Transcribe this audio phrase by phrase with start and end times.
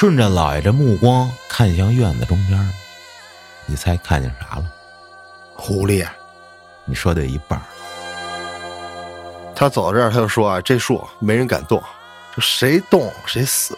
[0.00, 2.72] 顺着老爷这目光看向院子中间，
[3.66, 4.64] 你猜看见啥了？
[5.56, 6.06] 狐狸。
[6.84, 7.60] 你说对一半。
[9.56, 11.82] 他走到这儿，他就说啊：“这树没人敢动，
[12.32, 13.76] 就谁动谁死。”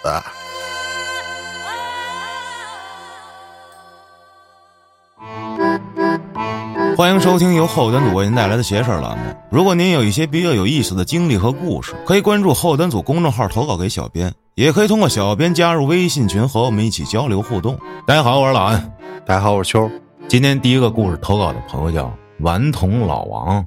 [6.99, 9.25] 欢迎收听由后端组为您带来的“邪事儿”栏目。
[9.51, 17.79] 如果您有一些比较有意思的经历和故事，可以关注后端组公众号投稿给小编，也可以通过小编加入微信群和我们一起交流互动。
[18.07, 18.95] 大家好，我是老安。
[19.25, 19.91] 大家好，我是秋。
[20.29, 23.65] 今天第一个故事投稿的朋友叫顽童老王。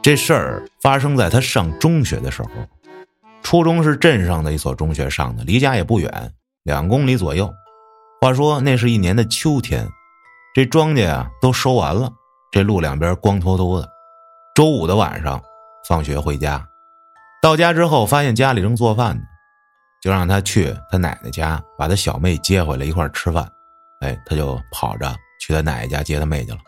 [0.00, 2.48] 这事儿发生在他上中学的时候，
[3.42, 7.52] 初中是镇上的一所中学上的，离家也不远，两公里左右。
[8.22, 9.86] 话说那是一年的秋天，
[10.54, 12.10] 这庄稼啊都收完了。
[12.50, 13.86] 这路两边光秃秃的。
[14.54, 15.38] 周五的晚上，
[15.86, 16.66] 放学回家，
[17.42, 19.22] 到家之后发现家里正做饭呢，
[20.06, 23.44] 就让他去他奶奶家把他小妹接回来一块吃饭。
[23.98, 26.58] 哎，他就跑着去他奶奶家接他妹去了。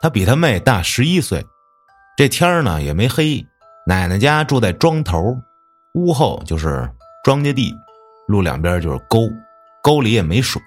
[0.00, 1.44] 他比他妹大十一岁。
[2.16, 3.44] 这天呢也没黑，
[3.84, 5.36] 奶奶家住在庄头，
[5.94, 6.88] 屋后就是
[7.24, 7.74] 庄稼地，
[8.28, 9.28] 路两边就是沟，
[9.82, 10.62] 沟里也没水，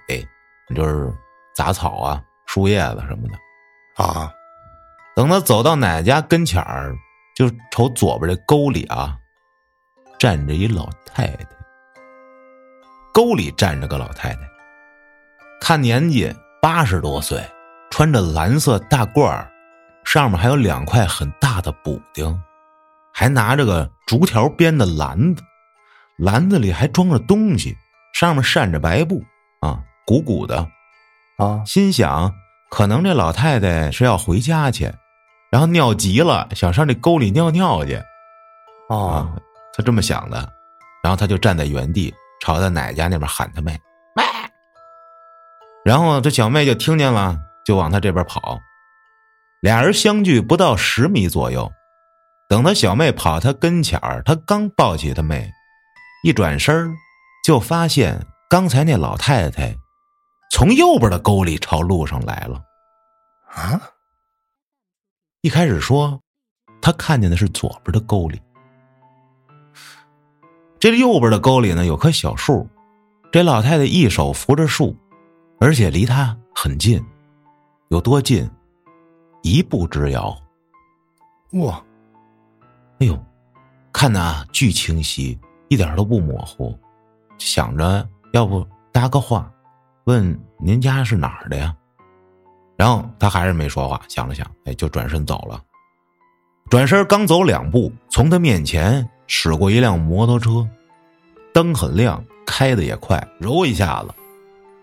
[0.76, 1.10] 就是
[1.56, 4.30] 杂草啊、树叶子什么的啊。
[5.16, 6.94] 等他走到奶奶家跟前儿，
[7.34, 9.16] 就瞅左边这沟里啊，
[10.18, 11.46] 站着一老太太。
[13.14, 14.40] 沟里站着个老太太，
[15.60, 17.40] 看年纪八十多岁，
[17.88, 19.48] 穿着蓝色大褂儿，
[20.04, 22.42] 上面还有两块很大的补丁，
[23.12, 25.44] 还拿着个竹条编的篮子，
[26.18, 27.76] 篮子里还装着东西，
[28.12, 29.22] 上面扇着白布
[29.60, 30.66] 啊，鼓鼓的
[31.38, 31.62] 啊。
[31.64, 32.34] 心想，
[32.68, 34.92] 可能这老太太是要回家去。
[35.52, 37.94] 然后尿急了，想上这沟里尿尿去，
[38.88, 39.36] 啊，
[39.72, 40.52] 他这么想的，
[41.00, 42.12] 然后他就站在原地，
[42.44, 43.80] 朝他奶奶家那边喊他妹，
[45.82, 48.60] 然后这小妹就听见了，就往他这边跑，
[49.62, 51.72] 俩人相距不到十米左右，
[52.46, 55.50] 等他小妹跑他跟前儿，他刚抱起他妹，
[56.22, 56.94] 一转身
[57.46, 59.74] 就发现刚才那老太太
[60.50, 62.62] 从右边的沟里朝路上来了，
[63.54, 63.80] 啊。
[65.40, 66.20] 一开始说，
[66.82, 68.38] 他看见的是左边的沟里，
[70.84, 72.68] 这右边的沟里呢有棵小树，
[73.32, 74.94] 这老太太一手扶着树，
[75.58, 77.02] 而且离他很近，
[77.88, 78.46] 有多近？
[79.40, 80.36] 一步之遥。
[81.52, 81.82] 哇，
[83.00, 83.18] 哎呦，
[83.94, 86.78] 看的巨清晰，一点都不模糊。
[87.38, 88.62] 想着要不
[88.92, 89.50] 搭个话，
[90.04, 91.74] 问您家是哪儿的呀？
[92.76, 95.58] 然后他还是没说话，想了想，哎，就转身走了。
[96.68, 100.68] 转身刚走两步，从他面前驶过一辆摩托车，
[101.52, 104.08] 灯很亮，开的也快，揉一下子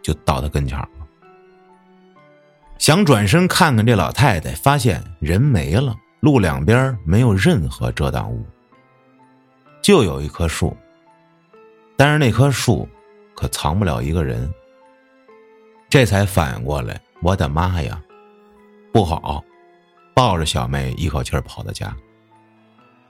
[0.01, 0.89] 就到他跟前了。
[2.77, 8.45] 想转身看看这老太太，发现人没了，路两边没有任何遮挡物，
[9.81, 10.75] 就有一棵树。
[11.95, 12.89] 但是那棵树
[13.35, 14.51] 可藏不了一个人。
[15.87, 16.99] 这才反应过来。
[17.21, 18.01] 我的妈呀，
[18.91, 19.43] 不好！
[20.15, 21.95] 抱着小妹一口气跑到家。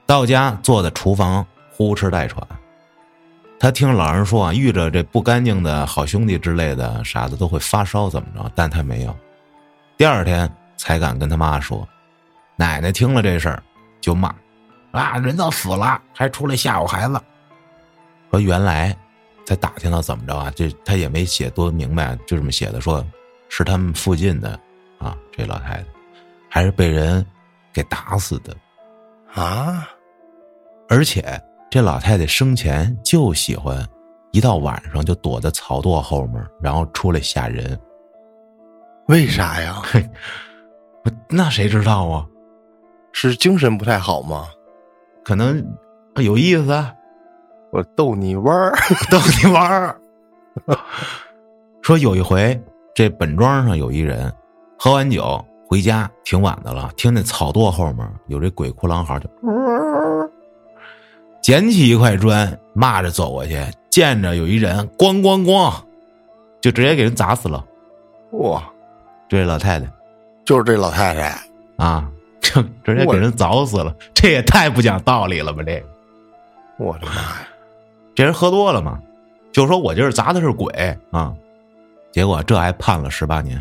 [0.06, 2.46] 到家坐在厨房呼哧带喘。
[3.58, 8.50] 他听老人说啊，遇着这不干净的好兄弟之类的啥的都会发烧，怎么着？
[8.54, 9.16] 但他没有。
[9.96, 11.86] 第二天才敢跟他妈说。
[12.56, 13.62] 奶奶听了这事儿
[14.00, 14.34] 就骂
[14.92, 17.20] ：“啊，人都死了，还出来吓唬孩子。”
[18.30, 18.96] 说原来
[19.46, 20.52] 才打听到怎么着啊？
[20.54, 23.04] 这他也没写多明白，就这么写的说。
[23.54, 24.58] 是他们附近的，
[24.98, 25.84] 啊，这老太太，
[26.48, 27.22] 还是被人
[27.70, 28.56] 给打死的，
[29.34, 29.88] 啊！
[30.88, 33.84] 而且这老太太生前就喜欢
[34.30, 37.78] 一到晚上就躲在草垛后面，然后出来吓人。
[39.08, 39.82] 为啥呀？
[41.28, 42.26] 那谁知道啊？
[43.12, 44.48] 是精神不太好吗？
[45.24, 45.64] 可能
[46.16, 46.86] 有意思。
[47.72, 48.74] 我逗你玩儿，
[49.10, 49.98] 逗你玩儿。
[51.82, 52.60] 说有一回。
[52.94, 54.30] 这本庄上有一人，
[54.78, 59.26] 喝完酒回家挺晚的了，听见草垛后面有这鬼哭狼嚎，就
[61.40, 63.58] 捡起一块砖，骂着走过去，
[63.88, 65.72] 见着有一人，咣咣咣，
[66.60, 67.64] 就直接给人砸死了。
[68.32, 68.62] 哇，
[69.30, 69.86] 这老太太，
[70.44, 71.34] 就是这老太太。
[71.76, 72.06] 啊，
[72.42, 75.62] 就直接给人凿死了，这也太不讲道理了吧？
[75.62, 75.82] 这，
[76.78, 77.48] 我的妈呀，
[78.14, 79.00] 这人喝多了嘛，
[79.52, 80.70] 就说我就是砸的是鬼
[81.12, 81.32] 啊。
[82.12, 83.58] 结果这还判了十八年，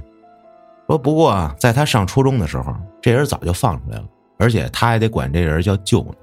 [0.91, 4.03] 说不过啊，在他上初中的时候，这人早就放出来了，
[4.37, 6.15] 而且他还得管这人叫舅呢。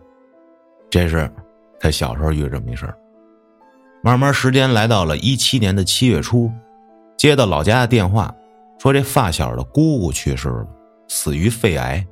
[0.91, 1.33] 这是
[1.81, 2.95] 他小时候遇这么一事儿。
[4.03, 6.53] 慢慢时间来到了一七年的七月初，
[7.17, 8.31] 接到老家的电话，
[8.79, 10.67] 说这发小的姑姑去世了，
[11.09, 12.07] 死于肺癌，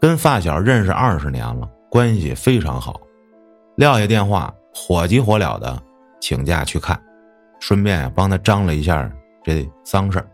[0.00, 3.00] 跟发小认识二十年了，关系非常好。
[3.78, 5.76] 撂下电话，火急火燎的
[6.20, 6.96] 请假去看，
[7.58, 9.10] 顺便帮他张了一下
[9.42, 10.26] 这丧事儿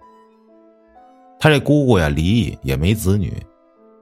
[1.40, 3.32] 他这姑姑呀离异，也没子女，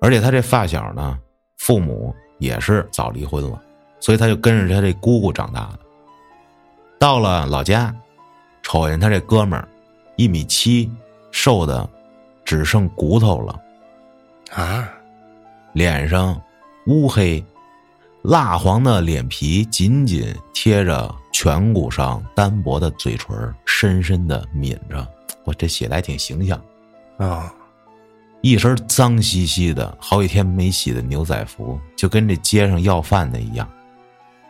[0.01, 1.17] 而且他这发小呢，
[1.57, 3.63] 父母也是早离婚了，
[4.01, 5.79] 所以他就跟着他这姑姑长大的。
[6.99, 7.95] 到了老家，
[8.61, 9.69] 瞅见他这哥们儿，
[10.17, 10.91] 一米七，
[11.31, 11.89] 瘦的
[12.45, 13.61] 只剩骨头了，
[14.51, 14.89] 啊，
[15.75, 16.39] 脸上
[16.87, 17.43] 乌黑。
[18.23, 25.07] 蜡黄的脸皮紧紧贴着颧骨上单薄的嘴唇，深深的抿着。
[25.45, 26.61] 我这写的还挺形象，
[27.19, 27.53] 啊，
[28.41, 33.69] 一身脏兮兮的，好几天没洗的牛仔服，就跟这街上要饭的一样。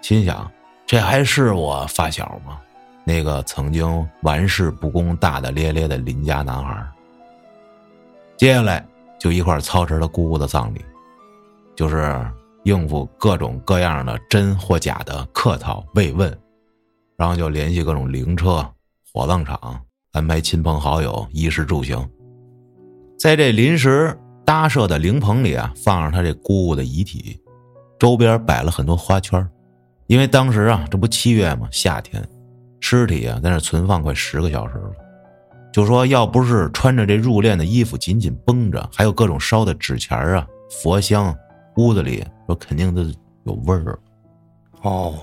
[0.00, 0.50] 心想，
[0.86, 2.58] 这还是我发小吗？
[3.04, 6.86] 那个曾经玩世不恭、大大咧咧的邻家男孩。
[8.36, 8.86] 接下来
[9.18, 10.84] 就一块操持了姑姑的葬礼，
[11.74, 12.24] 就是。
[12.64, 16.38] 应付各种各样的真或假的客套慰问，
[17.16, 18.68] 然后就联系各种灵车、
[19.10, 19.80] 火葬场，
[20.12, 22.06] 安排亲朋好友衣食住行。
[23.18, 27.36] 在这临时搭设的灵棚里啊，放上他这姑姑的遗体，
[27.98, 29.44] 周边摆了很多花圈
[30.06, 32.24] 因为当时啊，这不七月嘛，夏天，
[32.80, 34.92] 尸体啊在那存放快十个小时了。
[35.72, 41.36] 就说要不是穿着这入殓的衣服紧紧绷着，还有各种烧的纸钱啊、佛香。
[41.76, 43.02] 屋子里说肯定都
[43.44, 43.98] 有味儿，
[44.82, 45.14] 哦，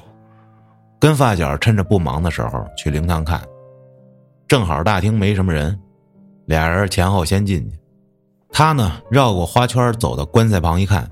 [0.99, 3.41] 跟发小趁着不忙的时候去灵堂看，
[4.47, 5.77] 正好大厅没什么人，
[6.45, 7.77] 俩人前后先进去。
[8.57, 11.11] 他呢绕过花圈走到棺材旁一看，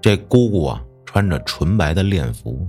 [0.00, 2.66] 这姑姑啊穿着纯白的殓服，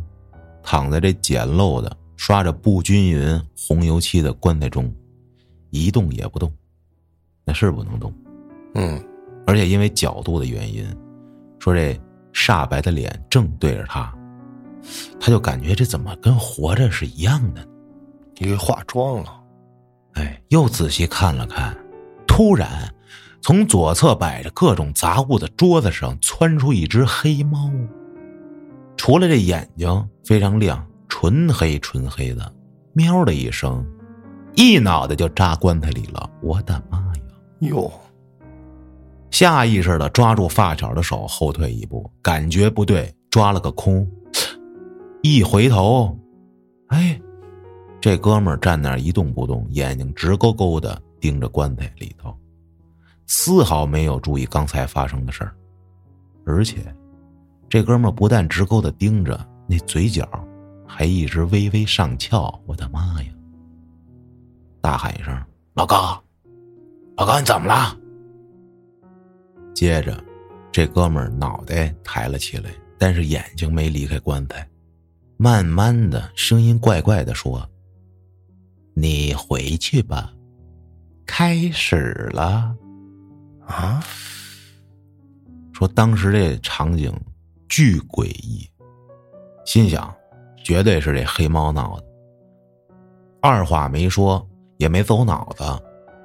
[0.62, 4.94] 躺在这简陋的刷着不均匀红油漆的棺材中，
[5.70, 6.52] 一动也不动，
[7.46, 8.14] 那是不能动，
[8.76, 9.02] 嗯，
[9.46, 10.86] 而且因为角度的原因。
[11.58, 11.98] 说这
[12.34, 14.14] 煞白的脸正对着他，
[15.18, 17.66] 他就感觉这怎么跟活着是一样的？
[18.40, 19.42] 因为化妆了。
[20.16, 21.74] 哎，又仔细看了看，
[22.28, 22.94] 突然
[23.48, 27.72] 从左侧摆着各种杂物的桌子上窜出一只黑猫，
[28.98, 32.54] 除了这眼睛非常亮，纯黑纯黑的，
[32.92, 33.86] 喵的一声，
[34.54, 36.30] 一脑袋就扎棺材里了。
[36.42, 37.24] 我的妈呀！
[37.60, 37.90] 哟！
[39.32, 44.06] 下意识的抓住发小的手，后退一步，感觉不对，抓了个空。
[45.22, 46.20] 一回头，
[46.88, 47.18] 哎，
[48.02, 52.38] 这哥们儿站那儿一动不动，眼睛直勾勾的盯着棺材里头，
[53.28, 55.54] 丝毫没有注意刚才发生的事儿。
[56.46, 56.78] 而且，
[57.70, 59.38] 这哥们儿不但直勾的盯着，
[59.68, 60.28] 那嘴角
[60.88, 62.58] 还一直微微上翘。
[62.66, 63.30] 我的妈呀！
[64.80, 65.38] 大喊一声
[65.76, 66.24] ：“老高，
[67.18, 67.98] 老高，你怎么了？”
[69.76, 70.24] 接着，
[70.72, 74.66] 这哥们儿脑袋抬了起来，但是眼睛没离开棺材，
[75.36, 77.70] 慢慢的声音怪怪的说
[78.96, 80.34] ：“你回去吧，
[81.26, 82.74] 开始了。”
[83.68, 84.04] 啊！
[85.74, 87.14] 说当时这场景
[87.70, 88.68] 巨诡异，
[89.66, 90.12] 心想，
[90.64, 92.04] 绝对是这黑猫闹的。
[93.42, 94.44] 二话没说，
[94.78, 95.64] 也没走脑子，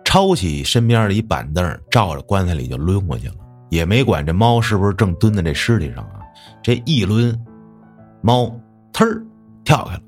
[0.05, 3.35] 抄起身边的一板凳，照着棺材里就抡过去了。
[3.69, 6.21] 也没管这猫是不是正蹲在这尸体上啊？
[6.63, 7.39] 这一抡，
[8.21, 8.45] 猫
[8.93, 9.23] 呲儿
[9.65, 10.03] 跳开了，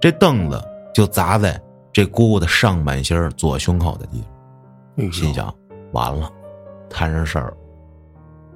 [0.00, 0.62] 这凳子
[0.94, 1.60] 就砸在
[1.92, 4.22] 这姑姑的上半身左胸口的地
[4.96, 5.12] 方。
[5.12, 5.54] 心想
[5.92, 6.30] 完了，
[6.88, 7.56] 摊上事儿了。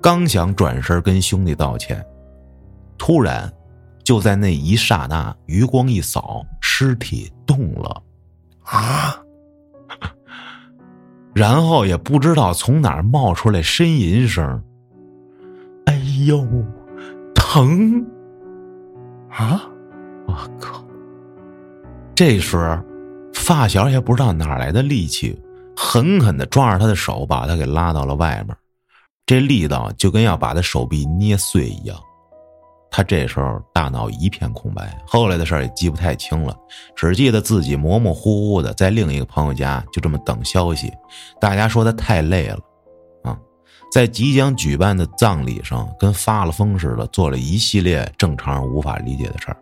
[0.00, 2.04] 刚想转身跟兄弟道歉，
[2.96, 3.52] 突然
[4.02, 8.02] 就在那一刹那，余光一扫，尸体动了，
[8.62, 9.16] 啊！
[11.34, 14.62] 然后也不知道从哪儿冒出来呻吟声，
[15.86, 15.94] 哎
[16.26, 16.46] 呦，
[17.34, 18.04] 疼！
[19.30, 19.62] 啊！
[20.26, 20.84] 我靠！
[22.14, 22.82] 这时，
[23.32, 25.40] 发小也不知道哪来的力气，
[25.82, 28.54] 狠狠的抓着他的手，把他给拉到了外面，
[29.24, 31.98] 这力道就跟要把他手臂捏碎一样。
[32.90, 36.54] 他这时候大脑一片空白，后来的事儿也记不太清了，
[36.94, 40.92] 只记得自己模模糊糊的在另一个朋友家就这么等消息。
[41.40, 42.58] 大家说他太累了，
[43.22, 43.38] 啊，
[43.90, 49.56] 在即将举办的葬礼上跟发了疯似的做了一系列正常人无法理解的事儿，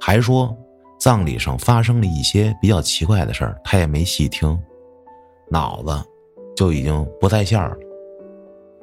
[0.00, 0.56] 还说
[1.00, 4.56] 葬礼上发生了一些比较奇怪的事儿，他也没细听，
[5.50, 5.92] 脑子
[6.56, 7.76] 就已经不在线了。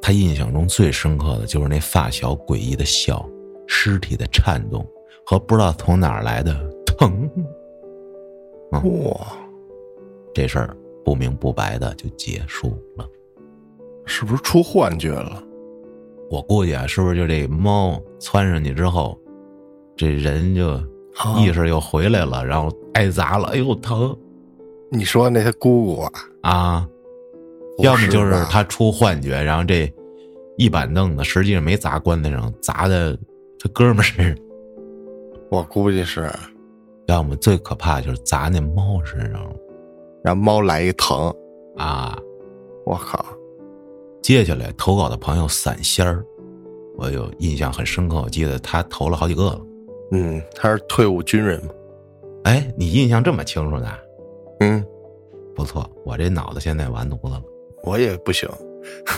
[0.02, 3.28] 他印象中最深刻的就是那发小诡异的笑。
[3.68, 4.88] 尸体的颤动
[5.26, 6.54] 和不知道从哪儿来的
[6.86, 7.28] 疼。
[8.70, 9.26] 砰，哇，
[10.36, 13.10] 这事儿不明不白的就结束了。
[14.06, 15.42] 是不是出幻觉了？
[16.30, 19.20] 我估计啊，是不是就这猫窜上去之后，
[19.96, 20.78] 这人就
[21.40, 24.16] 意识又回来了，然后挨砸了，哎呦疼
[24.96, 26.12] 你说那些姑姑啊，
[26.42, 26.90] 啊！
[27.80, 29.92] 要么就是他出幻觉，然后这
[30.58, 33.18] 一板凳子实际上没砸棺材上，砸的
[33.60, 34.36] 他哥们儿身上；
[35.52, 36.32] 我估计是
[37.08, 39.56] 要么最可怕就是砸那猫身上了
[40.24, 41.34] 让猫来一疼，
[41.76, 42.18] 啊！
[42.86, 43.26] 我靠，
[44.22, 46.24] 接下来投稿的朋友散仙儿，
[46.98, 49.62] 我有印象很深刻，我记得他投了好几个了。
[50.12, 51.72] 嗯，他是退伍军人嘛，
[52.46, 53.88] 哎，你印象这么清楚呢？
[54.66, 54.84] 嗯，
[55.56, 57.42] 不错，我这脑子现在完犊子了。
[57.84, 58.50] 我也不行，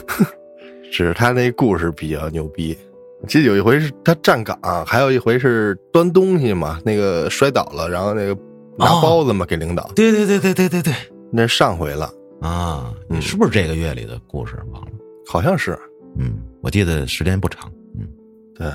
[0.92, 2.78] 只是他那故事比较牛逼。
[3.22, 8.38] 我记得有一回是他站岗，还有一回是端东西嘛，那个摔倒了，然后那个
[8.78, 10.94] 拿哦包子嘛、给领导，对对对对对对对
[11.32, 12.12] 那是上回了，
[12.42, 12.94] 啊！
[13.10, 14.92] 嗯你是不是这个月里的故事忘了？
[15.26, 15.80] 好像是，
[16.20, 17.72] 嗯，我记得时间不长。
[17.98, 18.08] 嗯，
[18.54, 18.70] 对，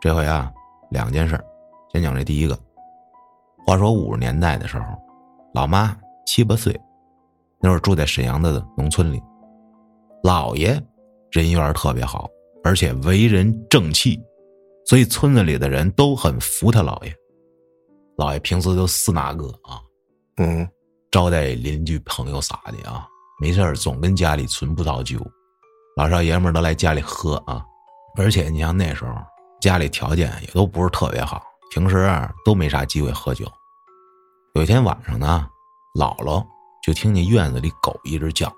[0.00, 0.50] 这回啊，
[0.90, 1.38] 两件事
[1.92, 2.58] 先讲这第一个。
[3.66, 4.84] 话说五十年代的时候，
[5.54, 5.96] 老妈
[6.26, 6.78] 七八岁，
[7.60, 9.22] 那会儿住在沈阳的农村里，
[10.24, 10.82] 姥爷
[11.30, 12.28] 人缘特别好，
[12.64, 14.20] 而且为人正气，
[14.84, 17.14] 所以村子里的人都很服他姥爷。
[18.16, 19.80] 姥爷平时都四那个啊，
[20.38, 20.68] 嗯，
[21.12, 23.06] 招待邻居朋友啥的啊，
[23.40, 25.24] 没事儿总跟家里存葡萄酒，
[25.96, 27.64] 老少爷们儿都来家里喝啊。
[28.16, 29.14] 而且你像那时候
[29.60, 31.40] 家里条件也都不是特别好，
[31.72, 33.46] 平时啊都没啥机会喝酒。
[34.56, 35.48] 有一天晚上呢，
[35.98, 36.46] 姥姥
[36.80, 38.54] 就听见院子里狗一直叫。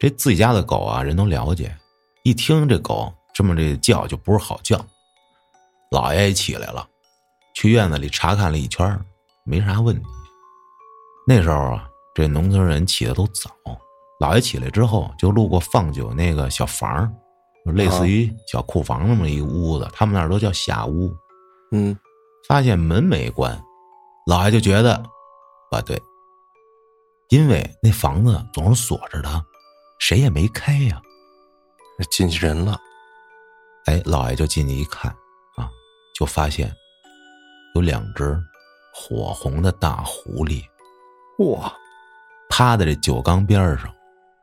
[0.00, 1.76] 这自己家的狗啊，人都了解，
[2.22, 4.82] 一听这狗这么这叫就不是好叫。
[5.90, 6.88] 姥爷也起来了，
[7.54, 8.98] 去院子里查看了一圈，
[9.44, 10.08] 没啥问题。
[11.28, 13.50] 那时候啊，这农村人起的都早，
[14.18, 17.14] 姥爷起来之后就路过放酒那个小房
[17.66, 21.14] 类似于小库房那么一屋子，他们那儿都叫下屋。
[21.72, 21.94] 嗯，
[22.48, 23.62] 发现门没关，
[24.26, 25.00] 姥爷就觉得
[25.70, 26.02] 不对，
[27.28, 29.44] 因为那房子总是锁着的，
[30.00, 31.00] 谁也没开呀。
[32.10, 32.76] 进去人了，
[33.84, 35.10] 哎，老爷就进去一看
[35.54, 35.70] 啊，
[36.12, 36.74] 就发现
[37.76, 38.36] 有两只
[38.92, 40.62] 火红的大狐狸
[41.38, 41.72] 哇，
[42.50, 43.88] 趴在这酒缸边上，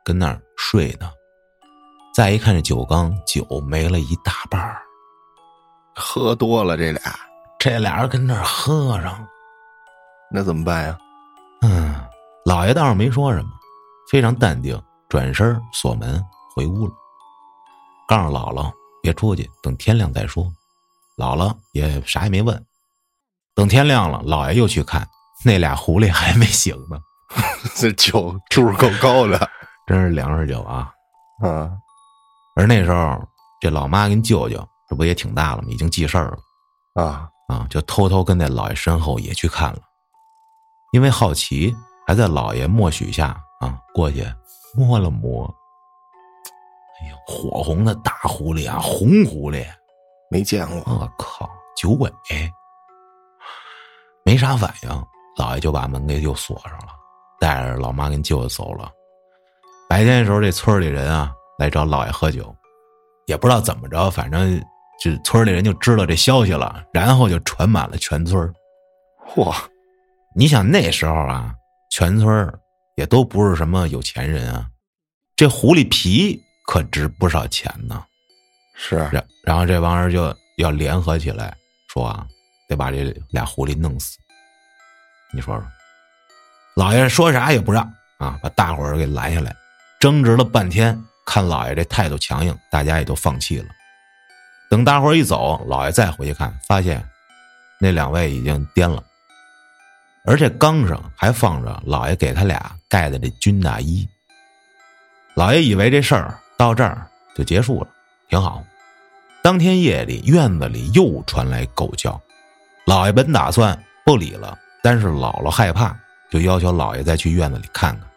[0.02, 1.12] 跟那儿睡呢。
[2.14, 4.80] 再一看这酒缸，酒没了一大半儿，
[5.94, 7.02] 喝多了这俩，
[7.58, 9.28] 这俩人跟那儿喝上。
[10.36, 10.98] 那怎么办呀？
[11.62, 11.94] 嗯，
[12.44, 13.48] 老爷倒是没说什么，
[14.10, 14.76] 非常淡定，
[15.08, 16.20] 转身锁门
[16.56, 16.92] 回屋了，
[18.08, 18.68] 告诉姥姥
[19.00, 20.44] 别出去，等天亮再说。
[21.16, 22.60] 姥姥也啥也没问。
[23.54, 25.08] 等天亮了，姥爷又去看，
[25.44, 26.98] 那俩狐狸还没醒呢，
[27.76, 29.48] 这酒度数够高的，
[29.86, 30.90] 真是粮食酒啊！
[31.44, 31.70] 啊，
[32.56, 33.22] 而那时候，
[33.60, 35.68] 这老妈跟舅舅这不也挺大了吗？
[35.70, 39.78] 已经记事儿了啊，啊，就偷偷跟在姥爷身后也去看了，
[40.94, 41.74] 因为好奇，
[42.06, 44.24] 还在老爷默许下啊过去
[44.76, 45.44] 摸了摸。
[47.02, 49.66] 哎呦，火红的大狐狸啊，红狐狸！
[50.30, 52.08] 没见过，我靠，九尾，
[54.24, 56.94] 没啥反应，老爷就把门给又锁上了，
[57.40, 58.88] 带着老妈跟舅舅走了。
[59.88, 62.54] 白天的时候，这村里人啊来找老爷喝酒，
[63.26, 64.62] 也不知道怎么着，反正
[65.02, 68.54] 这村里人就知道这消息了，然后就传满了全村儿。
[69.26, 69.52] 嚯，
[70.36, 71.54] 你想那时候啊，
[71.92, 72.58] 全村儿
[72.96, 74.66] 也都不是什么有钱人啊，
[75.36, 78.04] 这狐狸皮可值不少钱呢。
[78.76, 81.56] 是然然后这帮人就要联合起来
[81.88, 82.26] 说啊，
[82.68, 84.18] 得把这俩狐狸弄死。
[85.32, 85.64] 你说说，
[86.74, 87.84] 老爷说啥也不让
[88.18, 89.54] 啊，把大伙儿给拦下来，
[90.00, 93.66] 争执了半天，看老爷这态度强硬，大家也都放弃了。
[94.68, 97.08] 等大伙儿一走，老爷再回去看，发现
[97.78, 99.00] 那两位已经颠了，
[100.24, 104.08] 而且缸上还放着老爷给他俩盖的这军大衣。
[105.34, 107.88] 老爷以为这事儿到这儿就结束了，
[108.28, 108.64] 挺好。
[109.42, 112.18] 当天夜里，院子里又传来狗叫，
[112.86, 115.94] 老爷本打算不理了，但是姥姥害怕，
[116.30, 118.08] 就要求老爷再去院子里看看。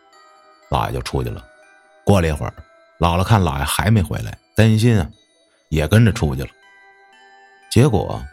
[0.70, 1.44] 老爷就出去了。
[2.06, 2.54] 过了一会儿，
[3.00, 5.10] 姥姥看老爷还没回来，担心啊，
[5.68, 6.50] 也跟着出去了。
[7.70, 8.24] 结果，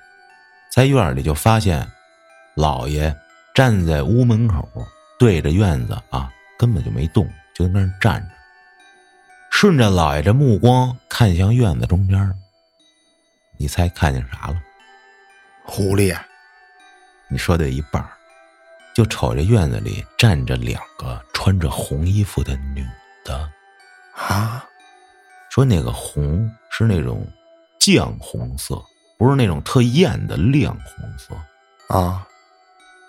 [0.71, 1.85] 在院里就发现，
[2.55, 3.13] 老爷
[3.55, 4.69] 站在屋门口，
[5.19, 8.35] 对着院子啊，根本就没动，就在那儿站着。
[9.51, 12.35] 顺着老爷这目光看向院子中间，
[13.57, 14.61] 你猜看见啥了？
[15.65, 16.27] 狐狸，啊。
[17.29, 18.11] 你说对一半儿
[18.95, 22.87] 就瞅着院子里站着两个穿着红衣服的女
[23.25, 23.51] 的，
[24.15, 24.65] 啊，
[25.49, 27.27] 说那个红是那种
[27.81, 28.81] 绛红色，
[29.17, 31.35] 不是那种特艳的亮红色，
[31.97, 32.27] 啊，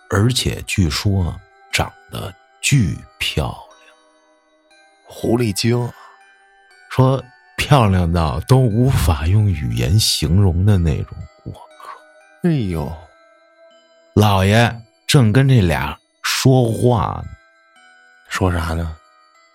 [0.10, 1.36] 而且据说
[1.72, 3.96] 长得巨漂亮，
[5.06, 5.92] 狐狸精，
[6.90, 7.24] 说
[7.58, 11.18] 漂亮到都无法用语言形容的那种。
[11.44, 11.98] 我靠！
[12.44, 12.96] 哎呦，
[14.14, 17.30] 老爷正跟这俩说话呢，
[18.30, 18.96] 说啥呢？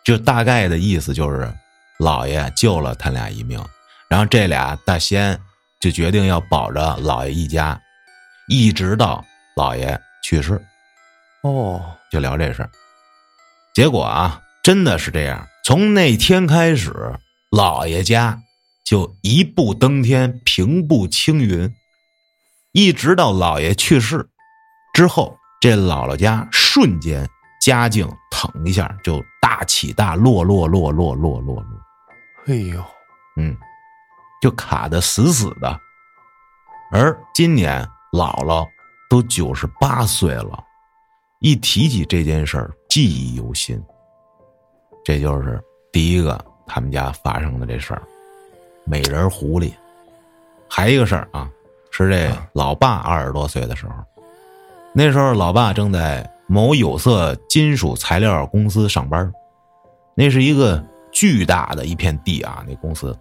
[0.04, 1.52] 就大概的意思就是，
[1.98, 3.62] 老爷救了他俩一命，
[4.08, 5.38] 然后这俩大仙
[5.78, 7.80] 就决定要保着老爷一家，
[8.48, 10.60] 一直到老爷去世，
[11.42, 12.70] 哦，就聊这事儿。
[13.74, 16.92] 结果啊，真的是这样，从那天开始，
[17.50, 18.38] 老爷家
[18.84, 21.72] 就一步登天，平步青云，
[22.72, 24.28] 一直到老爷去世
[24.92, 27.28] 之后，这姥姥家瞬间
[27.60, 31.64] 家境腾一下就大起大落，落落落落落落，
[32.46, 32.84] 哎呦，
[33.36, 33.56] 嗯，
[34.42, 35.80] 就卡的死死的。
[36.92, 38.66] 而今年姥姥
[39.10, 40.64] 都九十八岁了，
[41.40, 43.78] 一提起这件事儿，记忆犹新。
[45.04, 48.02] 这就是第一个他们家发生的这事儿，
[48.84, 49.72] 美人狐狸。
[50.68, 51.50] 还一个事儿啊，
[51.90, 53.92] 是这老爸二十多岁的时候，
[54.94, 59.32] 那时候老爸正在某有色金属材料公司上班，
[60.14, 63.18] 那是一个巨大的一片地啊，那公司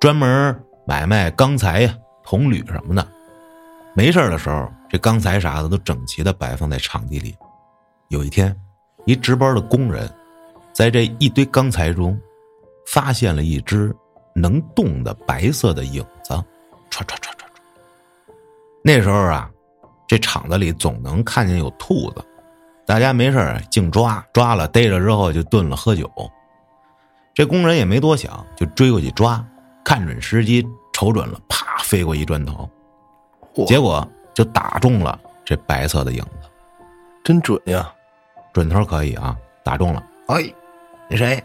[0.00, 3.06] 专门买卖钢材呀、铜铝什么的。
[3.96, 7.34] 没事的时候，这钢材啥的都整齐的摆放在场地里。
[8.08, 8.54] 有一天，
[9.06, 10.06] 一值班的工人
[10.70, 12.20] 在这一堆钢材中
[12.86, 13.90] 发现了一只
[14.34, 16.34] 能动的白色的影子，
[16.90, 17.46] 唰唰唰唰唰。
[18.84, 19.50] 那时候啊，
[20.06, 22.22] 这厂子里总能看见有兔子，
[22.84, 26.06] 大家没事净抓，抓了逮着之后就炖了喝酒。
[27.32, 29.42] 这工人也没多想，就追过去抓，
[29.82, 32.68] 看准时机，瞅准了，啪飞过一砖头，
[33.64, 36.48] 结果就打中了这白色的影子，
[37.24, 37.92] 真准呀！
[38.52, 40.02] 准头可以啊，打中了。
[40.28, 40.52] 哎，
[41.08, 41.42] 那谁，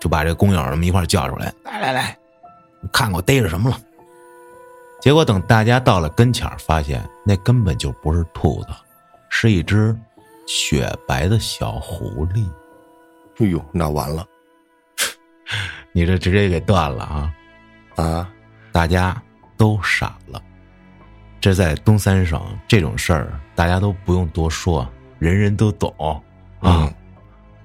[0.00, 2.18] 就把这工友们一块儿叫出来，来来来，
[2.80, 3.78] 你看我逮着什么了？
[5.00, 8.68] 结果等大家到了跟前儿，发现那根本就不是兔子，
[9.28, 9.96] 是一只
[10.46, 12.48] 雪白的小狐狸。
[13.38, 14.26] 哎呦，那完了
[15.92, 17.34] 你这直接给断了啊！
[17.96, 18.28] 啊！
[18.72, 19.20] 大家
[19.56, 20.42] 都傻了。
[21.46, 24.84] 这在东三省这种事儿，大家都不用多说，
[25.20, 26.20] 人人都懂啊。
[26.62, 26.92] 嗯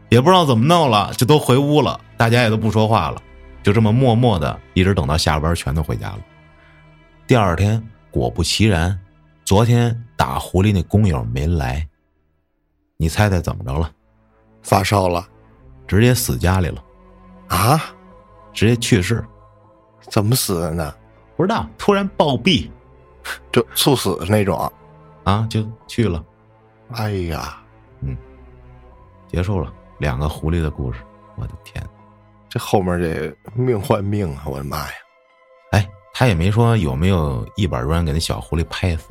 [0.10, 3.20] 也不知道怎么弄了，就都回屋了，大家也都不说话了，
[3.63, 6.20] 就这么默默的，一直等到下班，全都回家了。
[7.26, 8.96] 第二天，果不其然，
[9.44, 11.84] 昨天打狐狸那工友没来，
[12.98, 13.89] 你猜猜怎么着了？
[14.62, 15.28] 发烧了
[15.88, 16.84] 直接死家里了，
[17.48, 17.82] 啊？
[18.54, 19.26] 直接去世，
[20.02, 20.94] 怎么死的呢？
[21.36, 22.70] 不知道突然暴毙
[23.51, 24.71] 就猝死那种？
[25.23, 26.23] 啊，就去了。
[26.93, 27.62] 哎呀，
[28.01, 28.17] 嗯
[29.27, 30.99] 结束了，两个狐狸的故事，
[31.36, 31.81] 我的天！
[32.49, 34.43] 这后面这命换命啊！
[34.45, 34.93] 我的妈呀！
[35.71, 39.10] 哎，他也没说有没有一板砖给那小狐狸拍死，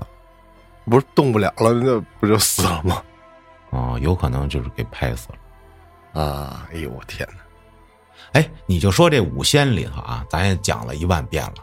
[0.85, 3.03] 不是动不了了，那不就死了吗？
[3.71, 6.21] 哦，有可能就是给拍死了。
[6.23, 6.69] 啊！
[6.71, 7.39] 哎呦，我天哪！
[8.33, 11.55] 哎，你就说这五仙里头啊，咱也讲了一万遍了，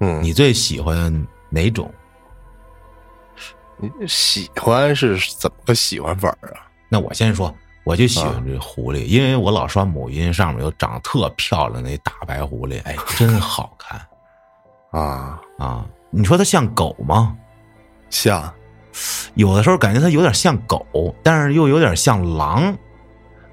[0.00, 1.92] 嗯，你最喜欢哪种？
[3.76, 6.66] 你喜欢是怎么个喜欢法儿啊？
[6.88, 14.00] 那我先说，我就喜欢这狐狸，因为我老刷某音，上面有长得特漂亮那大白狐狸，哎，真好看
[14.92, 15.86] 啊，啊！
[16.10, 17.36] 你说它像狗吗？
[18.10, 18.52] 像
[19.34, 22.76] 有的时候感觉它有点像狗，但是又有点像狼。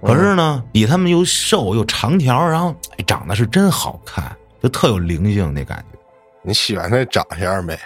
[0.01, 5.96] 可是呢，比它们又瘦又长条，然后哎，长得是真好看，就特有灵性那感觉。
[6.47, 7.77] 你喜欢那长相呗？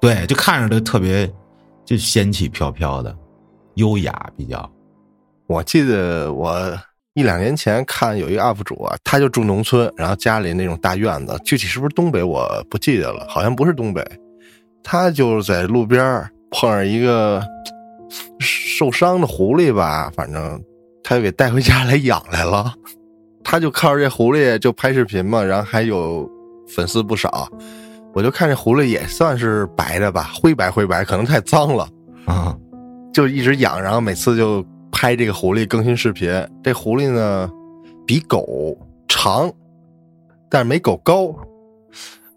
[0.00, 1.30] 对，就看着它特别，
[1.84, 3.14] 就仙气飘飘的，
[3.74, 4.68] 优雅比较。
[5.46, 6.74] 我记得我
[7.12, 14.02] 一两年前看有一个 UP 主啊，他就住农村，然后家里那种大院子，具体是不是东北我不记得了，好像不是东北。
[14.82, 17.42] 他就是在路边碰上一个
[18.40, 20.58] 受伤的狐狸吧，反正
[21.02, 22.72] 他就给带回家来养来了。
[23.44, 26.26] 他就靠着这狐狸就拍视频嘛，然后还有
[26.74, 27.46] 粉丝不少。
[28.14, 31.88] 我就看这狐狸也算是白的吧，灰白灰白，可能太脏了。
[32.26, 32.56] 啊，
[33.12, 36.30] 就一直养，然后每次就拍这个狐狸更新视频。
[36.62, 37.50] 这狐狸呢，
[38.06, 38.76] 比狗
[39.08, 39.50] 长，
[40.50, 41.34] 但是没狗高，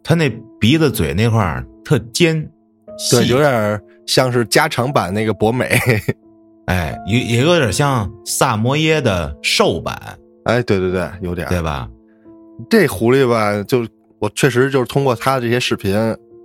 [0.04, 0.30] 它那
[0.60, 2.50] 鼻子嘴那块儿特尖，
[3.10, 5.78] 对，有点像是加长版那个博美。
[6.68, 10.00] 哎，也也有点像萨摩耶的瘦版，
[10.46, 11.90] 哎，对对对，有点对吧？
[12.70, 13.86] 这狐狸吧，就
[14.22, 15.94] 我确实就是通过他的这些视频，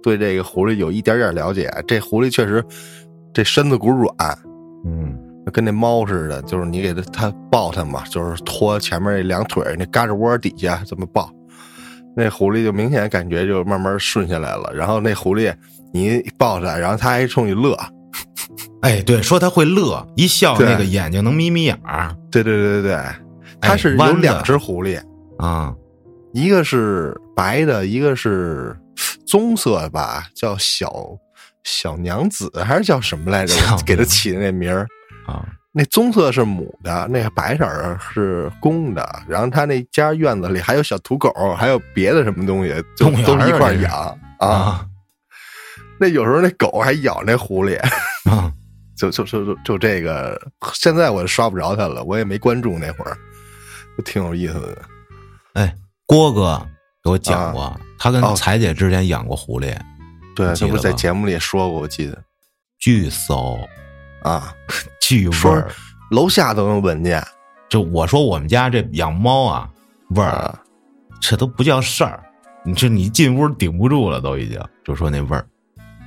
[0.03, 1.71] 对这个狐狸有一点点了解。
[1.87, 2.65] 这狐狸确实，
[3.35, 4.17] 这身子骨软，
[4.87, 5.15] 嗯，
[5.53, 11.31] 跟那猫似的，就是你给它它抱它嘛，就是拖前面那两腿那嘎吱窝底下这么抱，
[12.17, 14.73] 那狐狸就明显感觉就慢慢顺下来了。
[14.75, 15.55] 然后那狐狸
[15.93, 17.77] 你抱它，然后它还冲你乐。
[18.81, 22.15] 哎，对，说它会乐，一笑那个眼睛能眯眯眼儿。
[22.31, 22.99] 对对对对对，
[23.61, 24.99] 它是有两只狐狸
[25.39, 25.75] 啊，
[26.33, 28.75] 一个是白的，一个是
[29.27, 30.91] 棕色吧，叫小
[31.63, 33.55] 小娘子还是叫什么来着？
[33.85, 34.87] 给它起的那名儿
[35.27, 35.47] 啊。
[35.71, 39.07] 那棕色是母的，那个白色是公的。
[39.29, 44.87] 然后他那家院子里还有小土狗，还有别的什么东西，就都一块养啊。
[46.01, 47.79] 那有时候那狗还咬那狐狸。
[48.31, 48.51] 啊，
[48.97, 50.41] 就就就就就这个，
[50.73, 53.15] 现在我刷不着他了，我也没关注那会儿，
[53.99, 54.83] 就挺有意思的。
[55.53, 55.75] 哎，
[56.07, 56.67] 郭哥
[57.07, 59.73] 给我讲过，他跟彩姐之前养过狐狸，
[60.35, 62.21] 对，他不在节目里也说过，我记得，
[62.81, 63.57] 巨骚
[64.25, 64.53] 啊，
[65.01, 65.71] 巨味儿，
[66.11, 67.25] 楼下都能闻见。
[67.69, 69.71] 就我说我们家这养猫啊，
[70.11, 70.53] 味儿，
[71.21, 72.21] 这都不叫事儿，
[72.65, 75.47] 你这你进屋顶不住了，都已经，就说那味儿。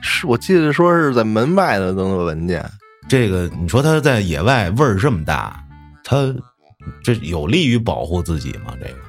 [0.01, 2.65] 是我记得说是在门外的都能闻见。
[3.07, 5.61] 这个你说它在野外味儿这么大，
[6.03, 6.33] 它
[7.03, 8.73] 这有利于保护自己吗？
[8.81, 9.08] 这个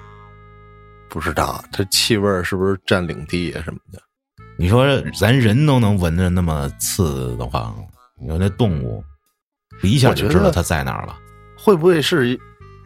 [1.11, 4.01] 不知道，它气味是不是占领地啊什么的？
[4.57, 4.87] 你说
[5.19, 7.75] 咱人都能闻着那么刺的话，
[8.21, 9.03] 你说那动物
[9.83, 11.19] 一下就知道它在哪儿了。
[11.59, 12.39] 会不会是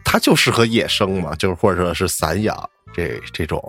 [0.03, 1.35] 它就适合野生嘛？
[1.35, 2.57] 就是或者说是散养
[2.93, 3.61] 这这种。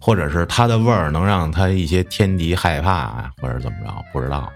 [0.00, 4.04] 或者是它的味儿能让它一些天敌害怕啊，或者怎么着？
[4.12, 4.50] 不知道。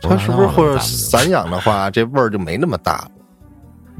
[0.00, 3.10] 它是不是或者散养的话，这味儿就没那么大了？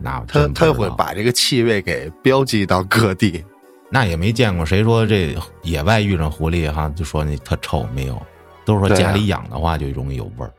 [0.01, 3.45] 那它它就会把这个气味给标记到各地。
[3.91, 8.21] 那也没见过谁说这野外遇上狐狸哈，就说那特臭没有？
[8.65, 10.51] 都是说家里养的话就容易有味儿。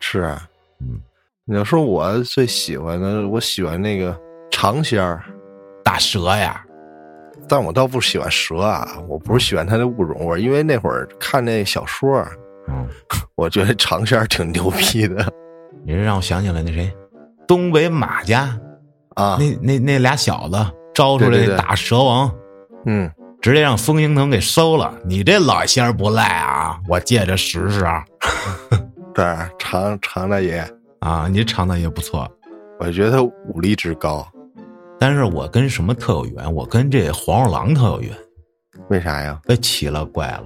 [0.00, 0.36] 是，
[0.80, 1.00] 嗯。
[1.44, 4.16] 你要说我最喜欢的，我喜欢那个
[4.50, 5.24] 长仙儿、
[5.84, 6.64] 大蛇呀。
[7.48, 12.24] 但我倒不喜欢蛇啊，我不是喜欢它的物种，我因为那会儿看那小说，
[12.68, 12.86] 嗯，
[13.34, 15.26] 我觉得长仙儿挺牛逼的。
[15.84, 16.90] 你这让我想起来那谁，
[17.46, 18.56] 东北马家
[19.16, 20.56] 啊，那那那俩小子
[20.94, 22.32] 招出来打蛇王，
[22.86, 24.94] 嗯，直接让风行腾给收了。
[25.04, 27.86] 你这老仙儿不赖啊，我借着试试。
[29.14, 29.24] 对，
[29.58, 30.66] 常常大爷
[31.00, 32.28] 啊，你长大爷不错，
[32.78, 34.26] 我觉得武力值高。
[34.98, 36.54] 但是我跟什么特有缘？
[36.54, 38.16] 我跟这黄鼠狼特有缘，
[38.88, 39.38] 为啥呀？
[39.48, 40.44] 哎，奇了怪了，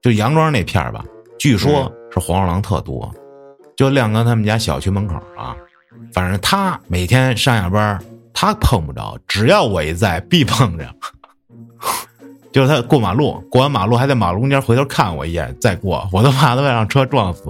[0.00, 1.04] 就杨庄那片儿吧，
[1.38, 3.12] 据说是黄鼠狼特多。
[3.76, 5.56] 就亮哥他们家小区门口啊，
[6.12, 7.98] 反正他每天上下班，
[8.32, 10.84] 他碰不着，只要我一在，必碰着。
[12.52, 17.44] 就是他过马路，过完马路还在马路中间回头看我一眼，再过，我都怕他让车撞死。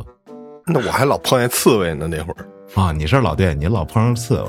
[0.66, 2.47] 那我还老碰见刺猬呢，那会儿
[2.81, 4.49] 啊，你是老弟，你老碰上刺猬。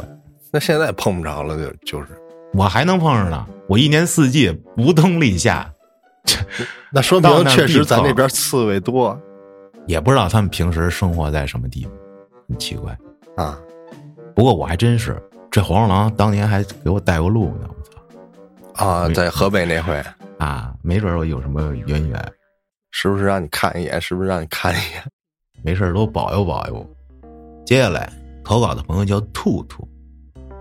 [0.52, 2.10] 那现在碰不着了，就就是，
[2.54, 3.46] 我还能碰上呢。
[3.68, 5.68] 我一年四季无冬立夏，
[6.92, 9.20] 那说明确实咱那边刺猬多。
[9.88, 11.92] 也不知道他们平时生活在什么地方，
[12.48, 12.96] 很奇怪
[13.36, 13.60] 啊。
[14.36, 17.68] 不过我还真是，这黄鼠狼当年还给我带过路呢。
[18.76, 20.04] 啊，在河北那回
[20.40, 22.34] 啊，没准我有什么渊源，
[22.92, 24.02] 是不是让你看一眼？
[24.02, 25.04] 是不是让你看一眼？
[25.64, 26.96] 没事多保佑保佑。
[27.66, 28.12] 接下来
[28.44, 29.88] 投稿的朋友叫兔兔。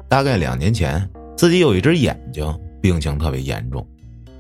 [0.09, 2.47] 大概两年前，自己有一只眼睛
[2.83, 3.87] 病情特别严重，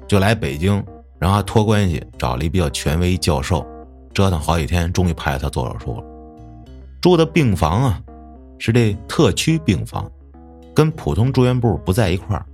[0.06, 0.84] 就来北京，
[1.18, 3.66] 然后托关系找了一比较权威教授，
[4.12, 6.04] 折腾好几天，终于派他做手术了。
[7.00, 8.02] 住的病房啊，
[8.58, 10.08] 是这特区病房，
[10.74, 12.44] 跟普通住院部不在一块儿，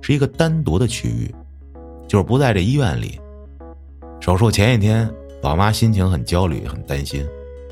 [0.00, 1.34] 是一个单独的区域，
[2.08, 3.20] 就是不在这医院里。
[4.20, 5.10] 手术前一天，
[5.42, 7.26] 老妈心情很焦虑，很担心，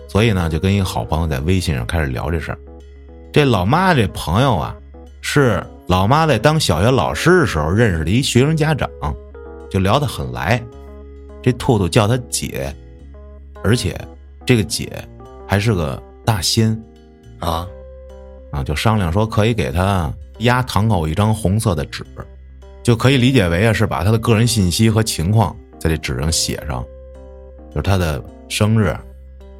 [0.08, 2.58] 所以呢，就跟一个好朋友在微信上开始聊这事儿。
[3.32, 4.74] 这老妈这朋友啊，
[5.20, 8.88] 是老妈在当小学老师的时候认识的一学生家长，
[9.70, 10.62] 就聊得很来。
[11.42, 12.74] 这兔兔叫她姐，
[13.62, 13.98] 而且
[14.46, 14.90] 这个姐
[15.46, 16.78] 还是个大仙
[17.38, 17.66] 啊
[18.50, 18.62] 啊！
[18.64, 22.04] 就商量说可以给他压堂口一张红色的纸，
[22.82, 26.84] 就可以理解为啊是把他的个人信息和情况在这纸上写上，
[27.70, 28.96] 就是他的生日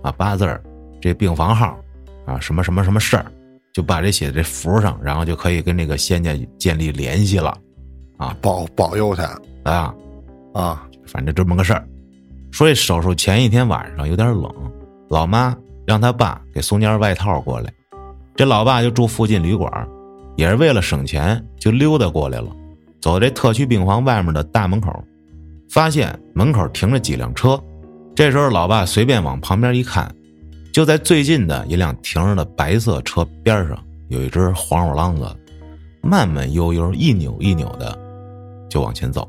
[0.03, 0.63] 啊、八字儿、
[1.01, 1.79] 这病房号
[2.25, 3.27] 啊、什么什么什么事儿。
[3.75, 7.57] 就把这写在这符上，然后就可以跟这个仙家建立联系了，
[8.17, 9.95] 啊，保保佑他啊
[10.53, 11.87] 啊，反正这么个事儿。
[12.51, 14.53] 说这手术前一天晚上有点冷，
[15.09, 17.73] 老妈让他爸给送件外套过来。
[18.39, 19.69] 这老爸就住附近旅馆，
[20.37, 22.47] 也是为了省钱，就溜达过来了。
[23.01, 24.93] 走这特区病房外面的大门口，
[25.69, 27.61] 发现门口停着几辆车。
[28.15, 30.09] 这时候，老爸随便往旁边一看，
[30.73, 35.29] 就在最近的一辆停着的白色车边上，有一只黄鼠狼子，
[36.01, 37.99] 慢慢悠悠、一扭一扭的
[38.71, 39.29] 就往前走。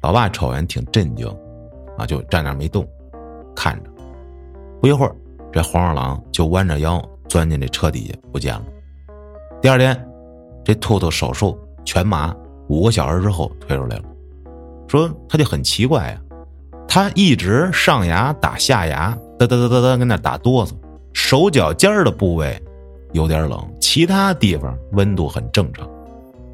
[0.00, 1.28] 老爸瞅完挺震惊，
[1.98, 2.88] 啊，就站那没动，
[3.54, 3.90] 看着。
[4.80, 5.14] 不一会儿，
[5.52, 7.06] 这黄鼠狼就弯着腰。
[7.28, 8.64] 钻进这车底下不见了。
[9.60, 9.98] 第二天，
[10.64, 12.34] 这兔兔手术全麻，
[12.68, 14.04] 五个小时之后推出来了。
[14.88, 16.20] 说他就很奇怪呀，
[16.86, 20.72] 他一直上牙打下牙，哒哒哒哒哒跟那打哆嗦，
[21.12, 22.60] 手脚尖的部位
[23.12, 25.88] 有点冷，其他地方温度很正常。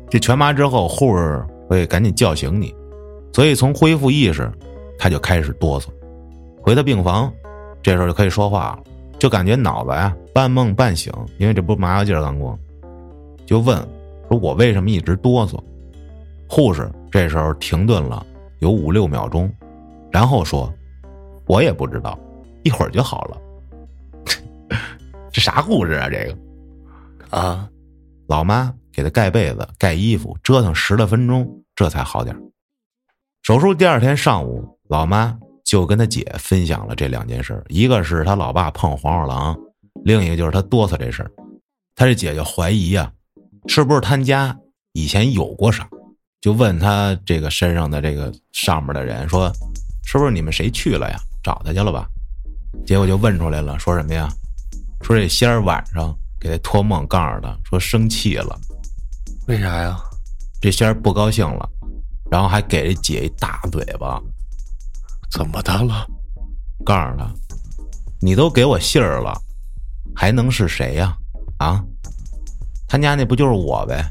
[0.08, 2.74] 这全麻之后，护士会赶紧叫醒你，
[3.32, 4.50] 所以从恢复意识，
[4.98, 5.86] 他就开始哆嗦。
[6.62, 7.32] 回到病房，
[7.82, 8.78] 这时候就可以说话了。
[9.18, 12.58] 就感觉脑子呀半梦半醒，因为这不麻药劲儿刚过，
[13.46, 13.76] 就问
[14.28, 15.58] 说：“我为什么一直哆嗦？”
[16.48, 18.24] 护士这时候停顿了
[18.60, 19.52] 有五六秒钟，
[20.10, 20.72] 然后说
[21.46, 22.18] ：“我也不知道，
[22.62, 23.36] 一会儿就好了。
[25.32, 26.08] ”这啥故事啊？
[26.08, 27.68] 这个啊，
[28.26, 32.36] 老妈给他盖被子、盖衣服，折腾十来分钟，这才好点
[33.42, 35.38] 手术第二天上午，老妈。
[35.62, 39.56] 就跟他姐分享了这两件事一个是他老爸碰黄鼠狼，
[40.04, 41.30] 另一个就是他哆嗦这事儿。
[41.94, 43.12] 他这姐姐怀疑啊，
[43.66, 44.56] 是不是他家
[44.92, 45.88] 以前有过啥？
[46.40, 49.52] 就问他这个身上的这个上面的人说，
[50.06, 51.20] 是不是你们谁去了呀？
[51.42, 52.08] 找他去了吧？
[52.86, 54.28] 结果就问出来了，说什么呀？
[55.02, 58.58] 说这仙儿晚上给他托梦告诉他，说生气了。
[59.48, 59.98] 为啥呀？
[60.60, 61.68] 这仙儿不高兴了，
[62.30, 64.18] 然后还给这姐一大嘴巴。
[65.30, 66.06] 怎么的了？
[66.84, 67.30] 告诉他，
[68.20, 69.38] 你都给我信儿了，
[70.20, 71.16] 还能是谁呀？
[71.56, 71.82] 啊，
[72.86, 74.04] 他家那不就是我呗？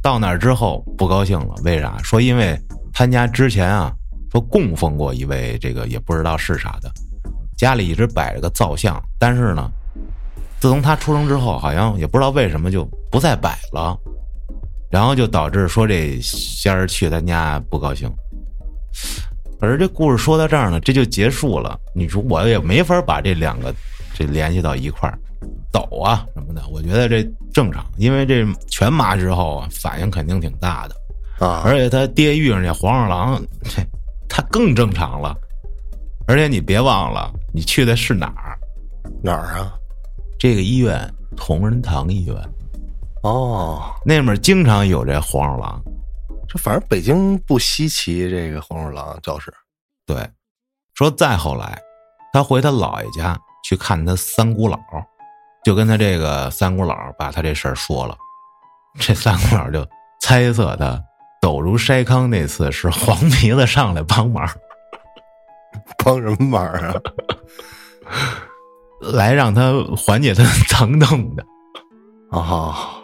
[0.00, 1.98] 到那儿之后不高兴了，为啥？
[2.04, 2.56] 说因为
[2.92, 3.92] 他家之前啊，
[4.30, 6.88] 说供奉过一位这个也不知道是啥的，
[7.56, 9.68] 家里一直摆着个造像，但是呢，
[10.60, 13.98] 自从他出生之后，好像也不知道为什么就不再摆了，
[14.88, 18.08] 然后就导致说这仙儿去他家不高兴。
[19.60, 21.76] 而这故事说到这儿呢，这就结束了。
[21.92, 23.74] 你说我也没法把这两个
[24.18, 25.16] 这联系到一块儿，
[25.70, 31.62] 抖啊什么的，我觉得这正常，因为这全麻之后啊，反应肯定挺大的啊。
[31.64, 33.80] 而且他爹遇上这黄鼠狼，这
[34.28, 35.36] 他更正常了。
[36.26, 38.58] 而且你别忘了，你去的是哪儿？
[39.22, 39.72] 哪儿啊？
[40.36, 42.36] 这个医院同仁堂医院。
[43.22, 45.80] 哦，那面经常有这黄鼠狼。
[46.48, 49.54] 这反正北京不稀奇，这个黄鼠狼就是。
[50.04, 50.28] 对，
[50.94, 51.80] 说再后来，
[52.32, 54.78] 他回他姥爷家去看他三姑姥，
[55.62, 58.16] 就跟他这个三姑姥把他这事儿说了。
[58.98, 59.86] 这三姑姥就
[60.22, 60.98] 猜测他
[61.42, 64.48] 走如筛糠那次是黄皮子上来帮忙，
[66.02, 66.94] 帮什么忙啊？
[69.00, 71.44] 来让他缓解他疼痛的
[72.30, 72.94] 啊。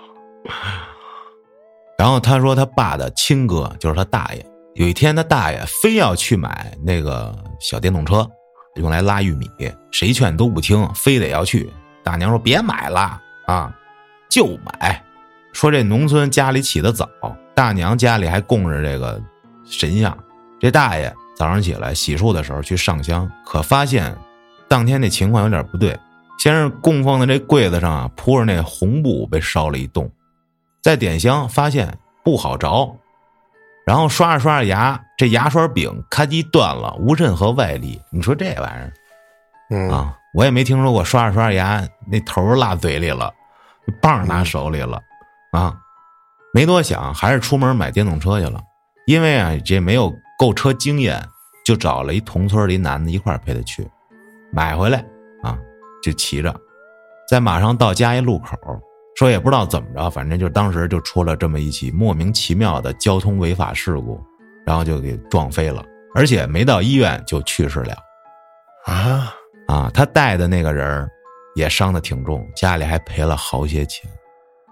[1.98, 4.44] 然后他说，他爸的亲哥就是他大爷。
[4.76, 8.28] 有一天，他大爷非要去买那个小电动车，
[8.76, 9.50] 用来拉玉米，
[9.90, 11.72] 谁劝都不听，非得要去。
[12.02, 13.74] 大娘说：“别买了啊，
[14.28, 15.02] 就买。”
[15.54, 17.08] 说这农村家里起得早，
[17.54, 19.22] 大娘家里还供着这个
[19.64, 20.16] 神像。
[20.58, 24.16] 这大爷早上起来洗漱的时候去上香，可发现
[24.68, 25.96] 当天那情况有点不对。
[26.38, 30.10] 先是供奉的这柜子上啊铺着那红布被烧了一洞。
[30.82, 32.96] 再点香，发现不好着，
[33.86, 38.00] 然后刷着刷着牙，这牙刷柄咔叽断了，无任何外力。
[38.10, 38.92] 你说这玩意儿，
[39.70, 43.32] 嗯啊，我也没听说过刷着刷着牙那头落嘴里了，
[44.00, 45.00] 棒拿手里了，
[45.52, 45.76] 啊，
[46.52, 48.60] 没多想，还是出门买电动车去了。
[49.06, 51.22] 因为啊，这没有购车经验，
[51.64, 53.86] 就找了一同村的一男的一块陪他去，
[54.52, 55.04] 买回来
[55.42, 55.58] 啊，
[56.02, 56.54] 就骑着，
[57.28, 58.56] 在马上到家一路口。
[59.16, 64.20] 说也不知道怎么着，反正就当时就出了这么一起莫名其妙的交通违法事故，
[64.66, 67.96] 然后就给撞飞了，而且没到医院就去世了，
[68.86, 69.34] 啊
[69.68, 69.90] 啊！
[69.92, 71.08] 他带的那个人
[71.54, 74.10] 也伤的挺重，家里还赔了好些钱。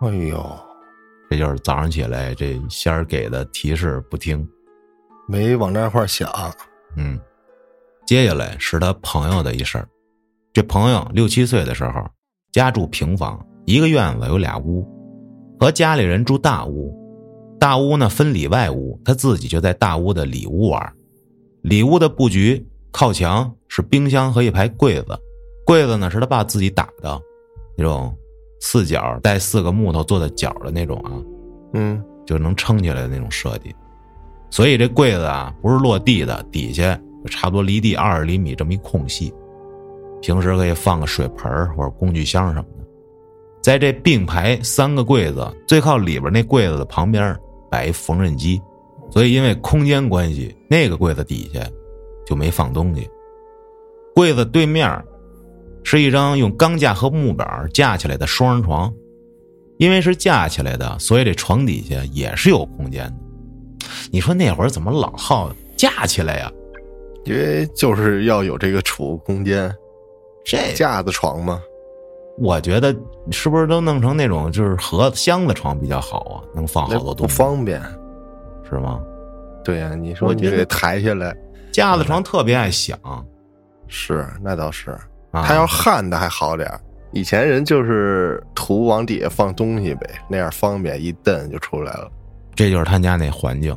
[0.00, 0.58] 哎呦，
[1.30, 4.48] 这就是早上起来这仙儿给的提示不听，
[5.28, 6.30] 没往那块想。
[6.96, 7.18] 嗯，
[8.06, 9.88] 接下来是他朋友的一事儿，
[10.52, 12.04] 这朋友六七岁的时候，
[12.52, 13.44] 家住平房。
[13.64, 14.84] 一个院子有俩屋，
[15.60, 16.92] 和家里人住大屋。
[17.62, 20.92] 大屋呢分里外屋，他自己就在大屋的里屋玩。
[21.60, 25.16] 里屋的布局靠墙是冰箱和一排柜子，
[25.64, 27.22] 柜子呢是他爸自己打的，
[27.78, 28.12] 那种
[28.60, 31.12] 四角带四个木头做的角的那种啊，
[31.74, 33.72] 嗯，就能撑起来的那种设计。
[34.50, 39.32] 所以这柜子啊不是落地的，底下差不多离地二十厘米这么一空隙，
[40.20, 42.84] 平时可以放个水盆或者工具箱什么的。
[43.62, 47.38] 在这并排三个柜子最靠里边那柜子的旁边
[47.72, 48.60] 摆一缝纫机，
[49.10, 51.60] 所以因为空间关系，那个柜子底下
[52.26, 53.08] 就没放东西。
[54.14, 55.02] 柜子对面
[55.82, 58.92] 是一张用钢架和木板架起来的双人床，
[59.78, 63.14] 因为是架起来的，所以这床底下也是有空间的。
[64.10, 66.52] 你说那会儿怎么老好架起来呀？
[67.24, 69.74] 因为就是要有这个储物空间，
[70.44, 71.58] 这架子床嘛。
[72.38, 72.94] 我觉得
[73.30, 76.36] 是不是都弄成那种就是盒子箱子床比较好啊？
[76.54, 77.80] 能放好多东西，不方便。
[78.68, 79.00] 是吗？
[79.64, 81.36] 对呀、你说你给抬下来，
[81.70, 82.98] 架子床特别爱响
[83.86, 84.90] 是那倒是。
[85.30, 85.44] 啊。
[85.44, 86.80] 他要焊的还好点儿
[87.12, 92.10] 以前人就是土往底下放东西呗，那样方便，一蹬就出来了。
[92.54, 93.76] 这就是他家那环境。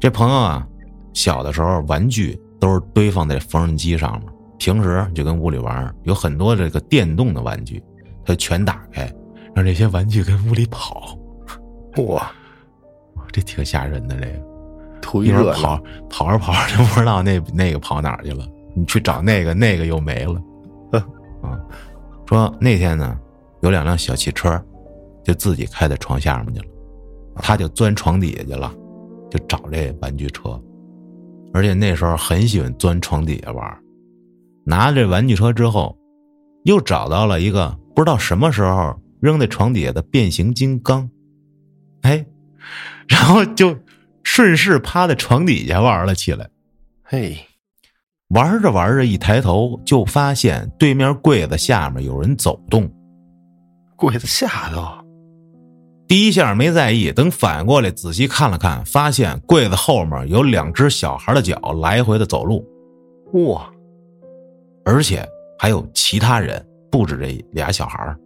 [0.00, 0.66] 这朋友啊，
[1.12, 4.28] 小的时候玩具都是堆放在缝纫机上面，
[4.62, 7.82] 平时就跟屋里玩儿，有很多这个电动的玩具，
[8.24, 9.12] 他全打开，
[9.56, 11.18] 让这些玩具跟屋里跑，
[12.06, 12.30] 哇，
[13.32, 14.14] 这挺吓人的。
[14.14, 14.32] 这个
[15.00, 20.40] 图一跑，跑着跑着就不知道那那个跑哪儿去了，你去找那个，那个又没了。
[21.42, 21.58] 啊，
[22.28, 23.18] 说那天呢，
[23.62, 24.64] 有两辆小汽车，
[25.24, 26.66] 就自己开在床下面去了，
[27.34, 28.72] 他就钻床底下去了，
[29.28, 30.50] 就找这玩具车，
[31.52, 33.76] 而且那时候很喜欢钻床底下玩儿。
[34.64, 35.96] 拿着这玩具车之后，
[36.64, 41.08] 又找到了一个不知道什么时候扔在床底下的变形金刚，
[42.02, 42.24] 哎，
[43.08, 43.76] 然后就
[44.22, 46.48] 顺势趴在床底下玩了起来。
[47.02, 47.36] 嘿，
[48.28, 52.90] 玩着玩着，一抬头就发现对面柜子下面有人走动。
[53.96, 55.04] 柜子下头，
[56.08, 62.66] 第一下没在意，等反过来仔细看了看，发现柜子后面有两只小孩的脚来回的走路，
[63.32, 63.71] 哇，
[64.84, 65.26] 而且
[65.58, 68.18] 还有其他人，不止这俩小孩儿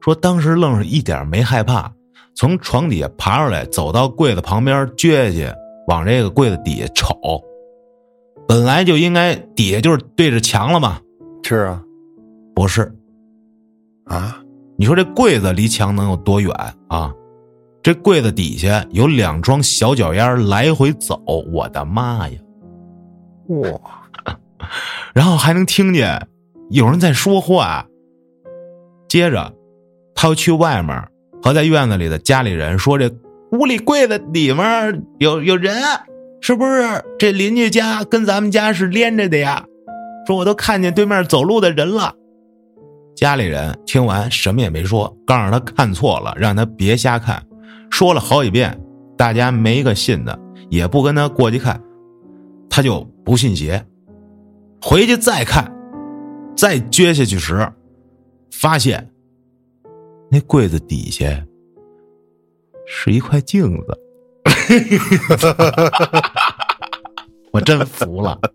[0.00, 1.90] 说当时愣是一点没害怕，
[2.34, 5.48] 从床底下爬出来，走到柜子旁边撅去，
[5.88, 7.16] 往这个柜子底下瞅。
[8.46, 11.00] 本来就应该底下就是对着墙了嘛，
[11.42, 11.82] 是啊，
[12.54, 12.94] 不是？
[14.04, 14.40] 啊，
[14.76, 16.54] 你说这柜子离墙能有多远
[16.88, 17.12] 啊？
[17.82, 21.20] 这柜子底下有两双小脚丫来回走，
[21.52, 22.38] 我的妈呀！
[23.48, 24.05] 哇，
[25.14, 26.26] 然后还能听见
[26.70, 27.86] 有人在说话。
[29.08, 29.52] 接着，
[30.14, 31.02] 他又去外面
[31.42, 33.10] 和在院子里的家里人说：“这
[33.52, 35.80] 屋里柜子里面有有人，
[36.40, 37.04] 是不是？
[37.18, 39.64] 这邻居家跟咱们家是连着的呀？”
[40.26, 42.14] 说我都看见对面走路的人了。
[43.14, 47.42] 家里人听完什么也没说，告诉他看错了，让他别瞎看。
[47.90, 48.78] 说了好几遍，
[49.16, 50.36] 大家没一个信的，
[50.68, 51.80] 也不跟他过去看，
[52.68, 53.86] 他就不信邪。
[54.80, 55.72] 回去再看，
[56.56, 57.72] 再撅下去时，
[58.50, 59.10] 发现
[60.30, 61.24] 那柜子底下
[62.86, 63.98] 是一块镜子。
[67.52, 68.38] 我真服了。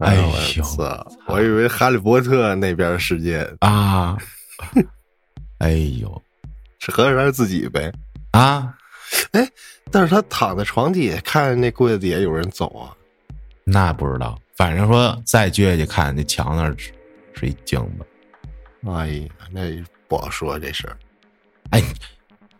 [0.00, 0.22] 哎呦
[1.26, 4.16] 我以为哈利波特那边世界啊！
[5.58, 6.22] 哎呦
[6.78, 7.92] 是合着他自己呗。
[8.30, 8.74] 啊！
[9.32, 9.50] 哎
[9.90, 12.94] 但是他躺在床底下，看见那柜子底下有人走啊。
[13.70, 16.90] 那不知道，反正说再撅下去看，那墙那儿是
[17.34, 18.90] 是一镜子。
[18.90, 19.60] 哎呀，那
[20.08, 20.96] 不好说这事儿。
[21.70, 21.82] 哎，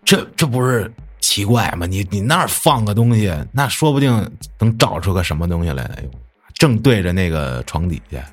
[0.04, 1.86] 这这不是奇怪吗？
[1.86, 5.82] 你你那儿放个东西，那说不定能找出个什么东西来。
[5.96, 6.10] 哎呦，
[6.54, 8.24] 正对着那个床底下，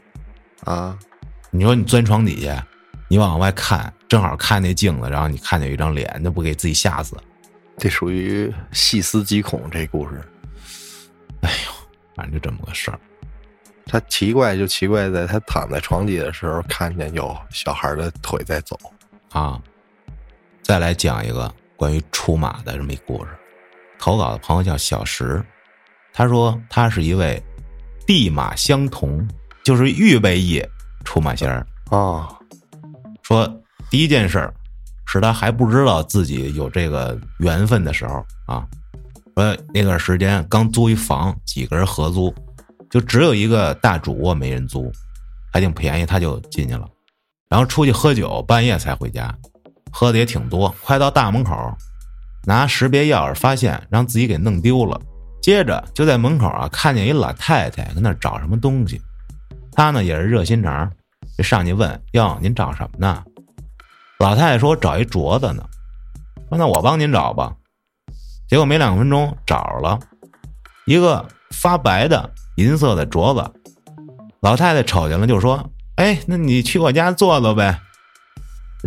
[0.65, 0.99] 啊，
[1.51, 2.67] 你说你钻床底下，
[3.07, 7.15] 你往外看，正好看那镜子，然后你看见有一张脸，那不给自己吓死？
[7.77, 10.21] 这属于细思极恐这故事。
[12.15, 12.99] 反正就这么个事儿。
[13.85, 18.75] 他奇怪就奇怪在他躺在床底的时候，看见有小孩的腿在走。
[19.31, 19.61] 啊，
[20.63, 23.31] 再来讲一个关于出马的这么一故事。
[23.99, 25.43] 投稿的朋友叫小石，
[26.13, 27.41] 他说他是一位
[28.07, 29.27] 地马相同，
[29.63, 30.63] 就是预备役
[31.03, 31.65] 出马仙儿。
[31.91, 32.27] 啊，
[33.21, 33.47] 说
[33.89, 34.53] 第一件事儿
[35.05, 38.67] 是他还不知道自己有这个缘分的时候啊，
[39.35, 42.33] 说那段时间刚租一房，几个人合租，
[42.89, 44.89] 就只有一个大主卧没人租，
[45.51, 46.87] 还挺便宜，他就进去了，
[47.49, 49.35] 然后出去喝酒，半夜才回家，
[49.91, 51.53] 喝的也挺多，快到大门口，
[52.45, 54.97] 拿 识别钥匙发现让自己给弄丢了，
[55.41, 59.01] 接着就在门口啊看见一老太太跟那找什么东西，
[59.73, 60.89] 他呢也是热心肠，
[61.37, 63.21] 就上去问：“哟，您找什么呢？”
[64.19, 65.67] 老太太说：“我找一镯子呢。”
[66.47, 67.53] 说：“那我帮您找吧。”
[68.55, 69.99] 结果没两分钟找着了，
[70.85, 73.51] 一个发白的银色的镯子。
[74.39, 75.61] 老太太瞅见了就说
[75.99, 77.77] ：“哎，那你去我家坐坐呗。”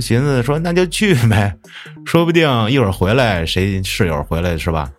[0.00, 1.54] 寻思说：“那就去呗，
[2.06, 4.90] 说不定一会儿回来，谁室友回来是吧？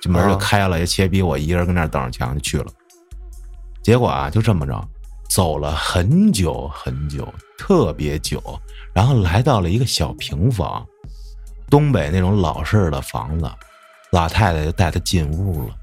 [0.00, 2.72] 这门就开了，也且比我一个人跟那等着强就去了。
[3.82, 4.82] 结果啊，就这么着，
[5.28, 8.42] 走了很久很久，特别久，
[8.94, 10.82] 然后来到了一个小平房，
[11.68, 13.46] 东北那种老式的房子。
[14.12, 15.74] 老太太就带他进屋了，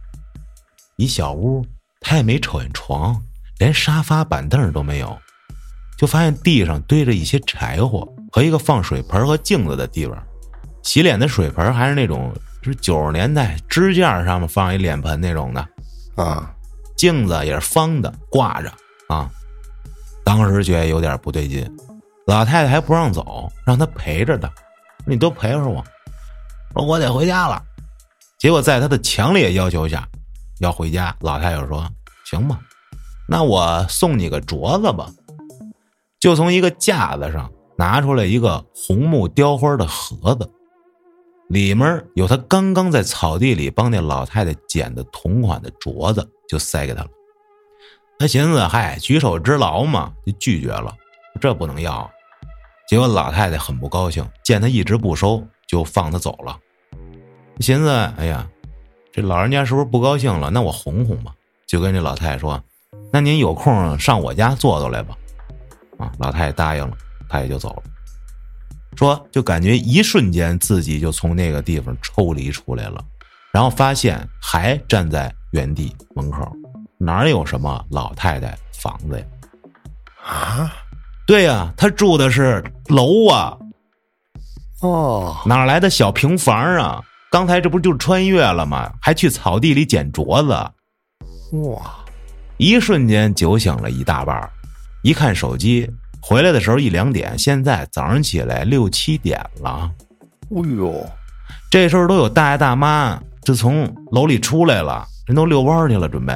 [0.98, 1.66] 一小屋，
[2.02, 3.22] 他也没瞅见床，
[3.60, 5.18] 连沙发板凳都没有，
[5.98, 8.08] 就发现地上堆着一些柴火。
[8.32, 10.22] 和一个放水盆和镜子的地方，
[10.84, 15.66] 洗脸的水盆还是那种是九十年代支架上面放一脸盆那种的，
[16.18, 16.54] 啊，
[16.98, 18.70] 镜子也是方的挂着
[19.08, 19.32] 啊。
[20.26, 21.66] 当时觉得有点不对劲，
[22.28, 24.52] 老太太还不让走，让他陪着她，
[25.06, 25.82] 你多陪会儿我，
[26.74, 27.64] 说我得回家了。
[28.40, 30.08] 结果在他的强烈要求下，
[30.60, 31.88] 要回家，老太太说
[32.26, 32.60] 行吧，
[33.28, 35.10] 那我送你个镯子吧，
[36.20, 37.52] 就从一个架子上。
[37.78, 40.50] 拿出来一个红木雕花的盒子，
[41.50, 47.10] 里面有他刚刚在草地里帮那老太太捡的同款的镯子，就塞给他了。
[48.18, 50.96] 他寻思，嗨，举手之劳嘛，就拒绝了。
[51.42, 52.10] 这不能要。
[52.88, 56.58] 结果老太太很不高兴，见他一直不收，就放他走了。
[57.60, 58.48] 寻思，哎呀，
[59.12, 60.50] 这老人家是不是不高兴了？
[60.50, 61.34] 那我哄哄吧。
[61.68, 62.62] 就跟这老太太说
[63.12, 65.16] ：“那您有空上我家坐坐来吧。”
[65.98, 66.96] 啊，老太太答应了。
[67.28, 67.84] 他也就走了，
[68.96, 73.04] 说就感觉一瞬间自己就从那个地方抽离出来了，
[73.52, 76.48] 然后发现还站在原地门口，
[77.00, 79.26] 哪有什么老太太房子呀？
[80.24, 80.72] 啊，
[81.26, 83.58] 对呀，他住的是楼啊，
[84.82, 87.04] 哦，哪来的小平房啊？
[87.36, 88.90] 刚才这不就穿越了吗？
[89.02, 90.54] 还去草地里捡镯子，
[91.68, 91.82] 哇！
[92.56, 94.50] 一瞬间酒醒了一大半，
[95.04, 95.92] 一看手机。
[96.22, 99.92] 回来的时候一两点，现在早上起来六七点了。
[100.44, 101.06] 哎呦，
[101.70, 106.34] 这时候都有大爷大妈就从楼里出来了，人都遛弯去了，准备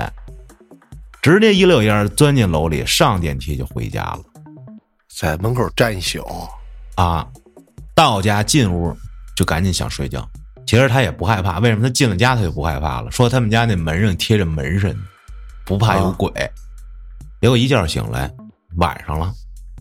[1.22, 4.20] 直接一溜烟钻进楼里，上电梯就回家了，
[5.18, 6.22] 在门口站一宿
[6.96, 7.26] 啊。
[7.96, 8.94] 到家进屋
[9.34, 10.30] 就赶紧想睡觉，
[10.70, 13.10] 其实他也不害怕，为什么他进了家他就不害怕了？
[13.10, 14.96] 说他们家那门上贴着门神，
[15.66, 16.32] 不怕有鬼。
[17.42, 18.32] 结果一觉醒来，
[18.76, 19.34] 晚上了。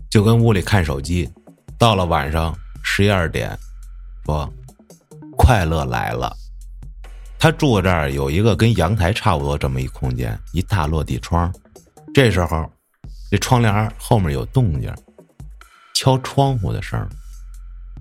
[0.09, 1.31] 就跟屋里看手机，
[1.77, 3.55] 到了晚上十一二点，
[4.25, 4.51] 说
[5.37, 6.35] 快乐来了。
[7.39, 11.53] 他住这儿有一个跟阳台差不多这么一空间，一大落地窗。
[12.15, 12.65] 这时候，
[13.31, 14.91] 这窗帘后面有动静，
[15.95, 16.99] 敲窗户的声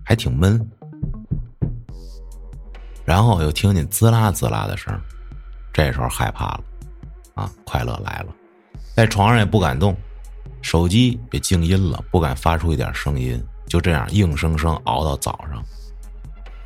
[0.06, 0.66] 还挺闷。
[3.08, 4.94] 然后又听见滋啦滋啦的声
[5.72, 6.64] 这时候害怕了，
[7.36, 8.36] 啊，快乐来了，
[8.94, 9.96] 在床上也不敢动。
[10.62, 15.64] 手机也静音了，不敢发出一点声音，就这样硬生生熬到早上。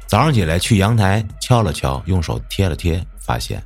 [0.07, 3.61] 早上起来去阳台敲了敲，用手贴了贴，发现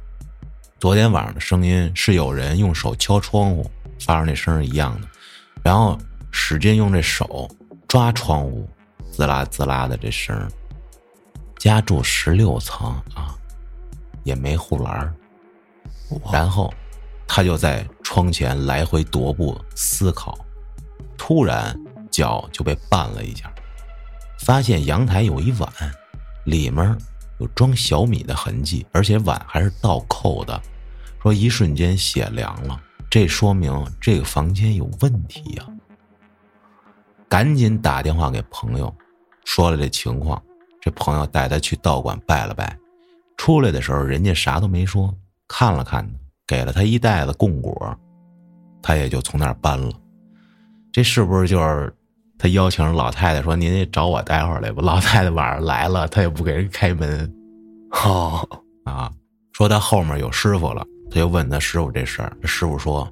[0.78, 3.72] 昨天晚上的声音是有人用手敲窗户
[4.02, 5.08] 发出那声一样的，
[5.64, 5.98] 然后
[6.30, 7.50] 使劲用这手
[7.88, 8.68] 抓窗户，
[9.14, 10.36] 滋啦滋啦的这声。
[11.58, 13.36] 家住十六层啊，
[14.24, 15.14] 也没护栏
[16.32, 16.74] 然后。
[17.28, 20.38] 他就在窗前来回踱步思考，
[21.18, 21.76] 突然
[22.12, 23.52] 脚就被绊了一下，
[24.42, 25.68] 发现阳台有一碗，
[26.46, 26.96] 里面
[27.40, 30.62] 有装小米的痕迹，而且碗还是倒扣的。
[31.20, 32.80] 说一瞬间血凉了，
[33.10, 35.66] 这说明这个房间有问题呀！
[37.28, 38.96] 赶紧打电话给朋友，
[39.46, 40.42] 说了这情况。
[40.86, 42.78] 这朋友带他去道馆拜了拜，
[43.38, 45.12] 出来的时候人家啥都没说，
[45.48, 46.08] 看了看
[46.46, 47.98] 给了他一袋子供果，
[48.84, 49.92] 他也就从那儿搬了。
[50.94, 51.92] 这是不是就是
[52.38, 57.34] 他邀请老太太说：“您找我待会儿来吧？”老太太晚上来了，他也不给人开门。
[58.04, 58.48] 哦
[58.84, 59.12] 啊，
[59.54, 62.38] 说他后面有师傅了，他就问他师傅这事儿。
[62.44, 63.12] 这师傅说：“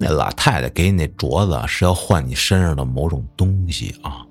[0.00, 4.26] 那老太太给你那镯子是要换你身上的某种东西啊，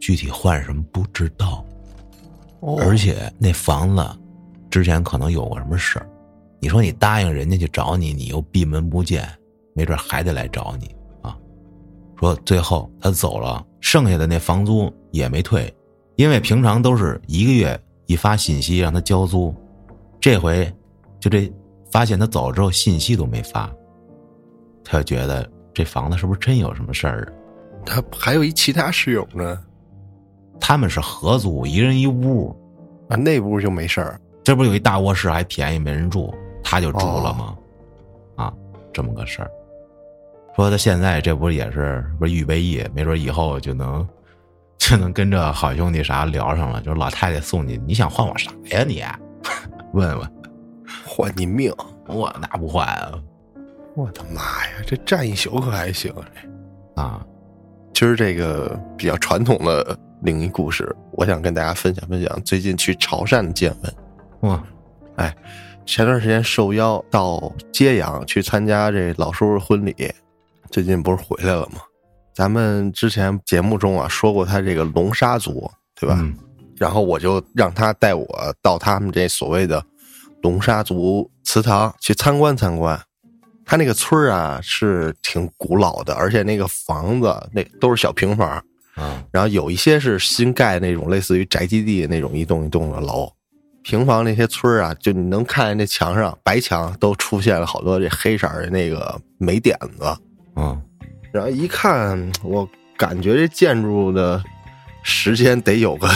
[0.00, 1.62] 具体换什么不知道。
[2.78, 4.06] 而且那房子
[4.70, 6.08] 之前可能有过什么事儿。”
[6.60, 9.28] 你说你答应人家去找你，你又闭门不见，
[9.74, 11.36] 没准还得来找你啊！
[12.18, 15.70] 说最后他走了，剩下的那房租也没退，
[16.16, 19.54] 因为平常都是一个月一发信息让他交租，
[20.18, 20.72] 这回
[21.20, 21.52] 就这
[21.92, 23.70] 发现他走了之后信息都没发，
[24.82, 27.30] 他就觉得这房子是不是真有什么事儿？
[27.84, 29.62] 他还有一其他室友呢，
[30.60, 32.54] 他们是合租，一人一屋，
[33.08, 34.20] 啊，那屋就没事儿。
[34.42, 37.56] 这不有一大卧室还便宜没人住，他就住了吗？
[38.36, 38.52] 啊，
[38.92, 39.50] 这么个事儿。
[40.56, 44.06] 说他现在这不也是不是预备役，没准以后就能
[44.78, 46.80] 就能跟这好兄弟啥聊上了。
[46.82, 49.02] 就是老太太送你，你想换我啥呀你？
[49.92, 50.32] 问问，
[51.06, 51.72] 换你命！
[52.06, 53.12] 我那不换啊！
[53.96, 57.24] 我的妈呀，这站一宿可还行这啊！
[57.92, 63.94] 今儿这个比较传统的灵异故事，我想跟大家分享分享最近去潮汕的见闻。
[64.50, 64.64] 哇，
[65.16, 65.36] 哎，
[65.84, 69.94] 前段时间受邀到揭阳去参加这老叔叔婚礼，
[70.70, 71.80] 最近不是回来了吗？
[72.34, 76.18] 咱们之前节目中啊说过他这个龙沙族，对吧？
[76.76, 78.26] 然后我就让他带我
[78.62, 79.84] 到他们这所谓的
[80.40, 82.98] 龙沙族祠堂去参观参观。
[83.66, 88.62] 他那个村儿啊是挺古老的，而且那个房子那都是小平房，
[88.94, 93.30] 啊，然后有一些是新盖那种类似于宅基地那种一栋一栋的楼。
[93.82, 100.16] 平房那些村儿啊，就你能看见那墙上白墙都出现了好多这黑色的那个霉点子，
[100.56, 100.80] 嗯，
[101.30, 102.66] 然后一看，我
[102.96, 104.42] 感觉这建筑的
[105.02, 106.08] 时间得有个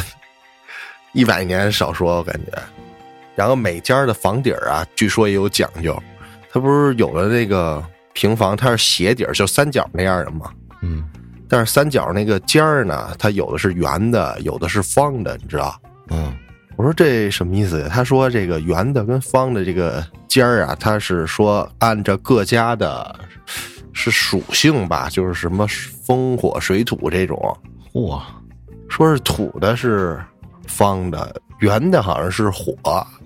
[1.13, 2.53] 一百年少说，我感觉。
[3.35, 5.95] 然后每家的房顶啊，据说也有讲究。
[6.51, 10.51] 它不是有的那个平房，它是斜底儿，就三角那样的吗？
[10.81, 11.05] 嗯，
[11.49, 15.75] 但是三角那个尖儿呢，它有的是圆的，有的是方的，你知道？
[16.11, 16.33] 嗯，
[16.77, 17.89] 我说这什么意思呀？
[17.91, 23.19] 他说这个圆的跟方的这个尖儿啊，它是说按照各家的
[23.93, 25.67] 是属性吧，就是什么
[26.05, 27.37] 风火水土这种。
[27.93, 28.21] 嚯，
[28.89, 30.23] 说是土的是
[30.67, 32.77] 方的，圆的好像是火，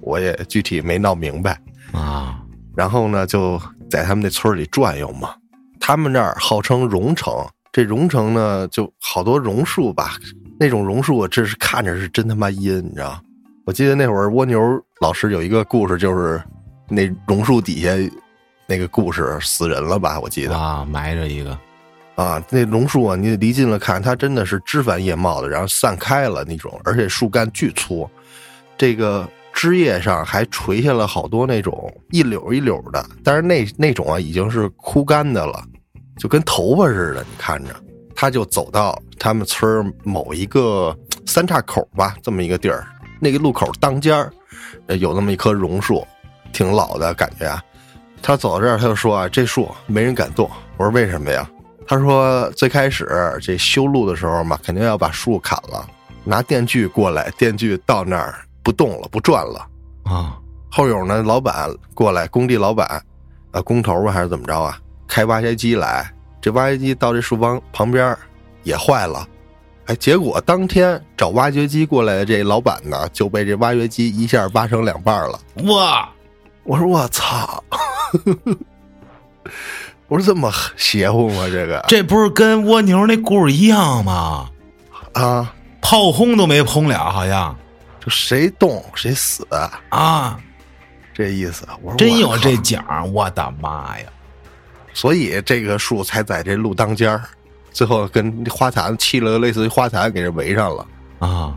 [0.01, 1.59] 我也具体没闹明白
[1.93, 2.41] 啊。
[2.75, 3.61] 然后呢，就
[3.91, 5.35] 在他们那村里转悠嘛。
[5.79, 7.35] 他们那儿号称榕城，
[7.73, 10.13] 这榕城呢，就好多榕树吧。
[10.61, 13.21] 那种榕树，这是看着是真他妈阴，你知道？
[13.65, 14.61] 我记得那会儿蜗牛
[15.01, 16.41] 老师有一个故事，就是
[16.89, 17.91] 那榕树底下
[18.67, 20.21] 那个故事死人了吧？
[20.21, 21.59] 我记得啊，埋着一个
[22.15, 28.09] 啊，那榕树啊，你离近了看，它真的是枝繁叶茂的，然后散开了那种，而且树干巨粗，
[28.77, 29.29] 这个。
[29.55, 35.63] 枝叶上还垂下了好多那种一绺一绺的，但是那那种啊已经是枯干的了，
[36.17, 37.21] 就跟头发似的。
[37.23, 37.75] 你看着，
[38.15, 40.97] 他就走到他们村某一个
[41.27, 42.87] 三岔口吧，这么一个地儿，
[43.21, 44.33] 那个路口当间儿
[44.99, 46.07] 有那么一棵榕树，
[46.53, 47.47] 挺老的感觉。
[47.47, 47.63] 啊。
[48.23, 50.49] 他走到这儿，他就说啊，这树没人敢动。
[50.77, 51.49] 我说为什么呀？
[51.87, 53.07] 他说最开始
[53.43, 55.87] 这修路的时候嘛，肯定要把树砍了，
[56.25, 58.35] 拿电锯过来，电锯到那儿。
[58.65, 59.67] 不动了，不转了
[60.05, 60.39] 啊！
[60.71, 62.87] 后有呢，老板过来，工地老板，
[63.51, 64.79] 啊，工头吧还是怎么着啊？
[65.13, 66.11] 开挖掘机来，
[66.41, 68.17] 这挖掘机到这树帮旁边
[68.63, 69.29] 也坏了，
[69.85, 75.39] 哎，结果当天找挖掘机过来的这老板呢，就被这挖掘机一下挖成两半了。
[75.65, 76.09] 哇！
[76.65, 77.63] 我说我操！
[80.09, 81.47] 我说这么邪乎吗？
[81.53, 84.49] 这个这不是跟蜗牛那故事一样吗？
[85.13, 87.55] 啊，炮轰都没轰了，好像。
[88.01, 89.47] 就谁动谁死
[89.91, 90.41] 啊，
[91.13, 91.69] 这意思。
[91.83, 92.83] 我说真有这奖，
[93.13, 94.07] 我的妈呀！
[94.95, 97.23] 所以这个树才在这路当间儿，
[97.71, 100.87] 最后跟花坛砌了个类似于花坛给人围上了
[101.19, 101.57] 啊。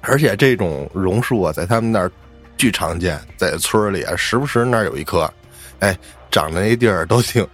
[0.00, 2.10] 而且这种榕树啊，在他们那儿
[2.56, 5.32] 巨常见，在村里啊，时不时那儿有一棵，
[5.80, 5.96] 哎，
[6.30, 7.46] 长的那地儿都挺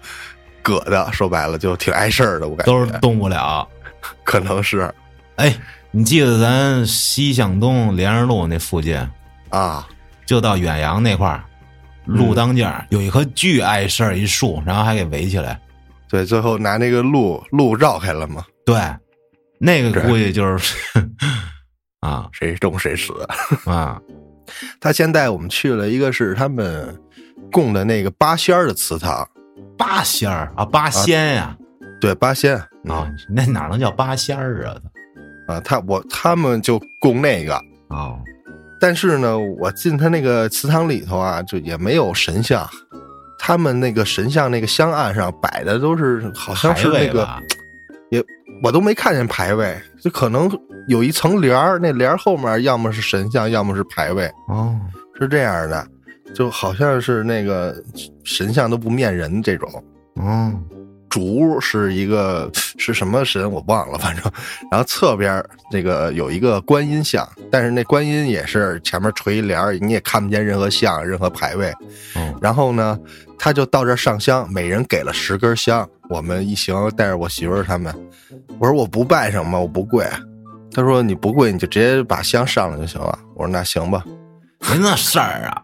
[0.63, 1.11] 硌的。
[1.13, 2.49] 说白了，就挺碍事儿的。
[2.49, 3.69] 我感觉都是动不了，
[4.25, 4.93] 可能是，
[5.37, 5.55] 哎。
[5.91, 8.95] 你记得咱西向东连着路那附近
[9.49, 9.89] 啊，
[10.27, 11.43] 就到远洋那块儿，
[12.09, 15.61] 路当间有一棵巨碍事儿一树，然后还给围起来。
[16.09, 18.45] 对，最后拿那个路路绕开了嘛。
[18.65, 18.81] 对，
[19.61, 20.75] 那个估计就是
[22.01, 23.13] 啊，谁中谁死
[23.71, 24.01] 啊。
[24.81, 26.99] 他先带我们去了一个是他们
[27.53, 29.29] 供的那个八仙儿的祠堂，
[29.77, 31.55] 八仙儿啊，八仙呀，
[32.01, 32.57] 对，八仙
[32.89, 34.77] 啊，那哪能叫八仙儿啊？
[35.49, 37.55] 啊，他我他们就供那个
[37.89, 38.17] 啊，
[38.81, 42.68] 但是呢，我进他那个祠堂里头啊，就也没有神像，
[43.39, 47.29] 他们那个神像那个香案上摆的都是好像是那个，
[48.11, 48.24] 也
[48.62, 50.51] 我都没看见牌位，就可能
[50.87, 54.79] 有一层帘儿，那帘儿后面要么是神像，要么是牌位，哦，
[55.20, 55.87] 是这样的，
[56.35, 57.76] 就好像是那个
[58.24, 59.85] 神像都不面人这种，
[60.20, 60.62] 嗯。
[61.09, 64.23] 主屋是一个是什么神我忘了，反正，
[64.71, 71.73] 然后侧边那个有一个观音像，但是那观音也是前面垂一帘你也看不见任何像、任何牌位。
[72.15, 72.99] 嗯，然后呢，
[73.39, 77.95] 他就到这上香，每人给了十根香，我们一行带着我媳妇儿他们，
[78.59, 80.07] 我说我不拜什么，我不跪。
[80.71, 83.19] 他说你不跪，你就直接把香上了就行了。
[83.35, 84.05] 我说那行吧，
[84.71, 85.63] 没那事儿啊，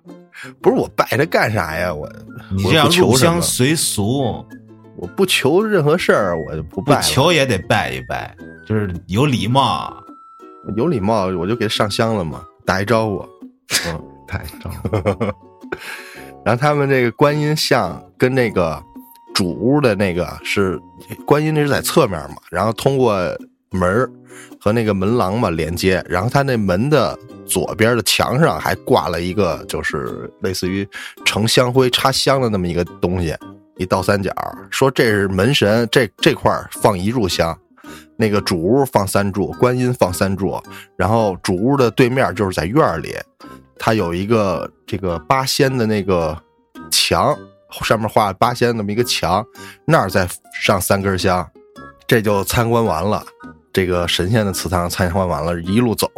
[0.63, 1.93] 不是我拜他干啥呀？
[1.93, 2.13] 我我
[2.51, 4.45] 你这样求什么乡随俗，
[5.05, 7.03] 我不求任何事儿，我就不不拜不。
[7.03, 8.35] 求也得拜一拜，
[8.67, 9.95] 就是有礼貌。
[10.77, 13.29] 有礼貌，我就给他上香了嘛，打一招呼。
[13.87, 15.25] 嗯，打一招呼，
[16.43, 18.83] 然后他们这个观音像跟那个
[19.35, 20.81] 主屋的那个是
[21.27, 23.15] 观音，那是在侧面嘛，然后通过
[23.71, 24.11] 门儿
[24.59, 30.89] 和那个门廊嘛连接，然后他那门的左边的墙上还挂了一个，就是类似于
[31.27, 33.37] 盛香灰插香的那么一个东西，
[33.77, 34.31] 一倒三角，
[34.71, 37.57] 说这是门神，这这块儿放一炷香。
[38.17, 40.63] 那个主屋放三炷，观音放三炷，
[40.97, 43.17] 然后主屋的对面就是在院里，
[43.79, 46.41] 它有一个这个八仙的那个
[46.91, 47.37] 墙，
[47.83, 49.45] 上面画八仙那么一个墙，
[49.85, 50.29] 那儿再
[50.63, 51.47] 上三根香，
[52.07, 53.23] 这就参观完了。
[53.73, 56.09] 这个神仙的祠堂参观完了，一路走，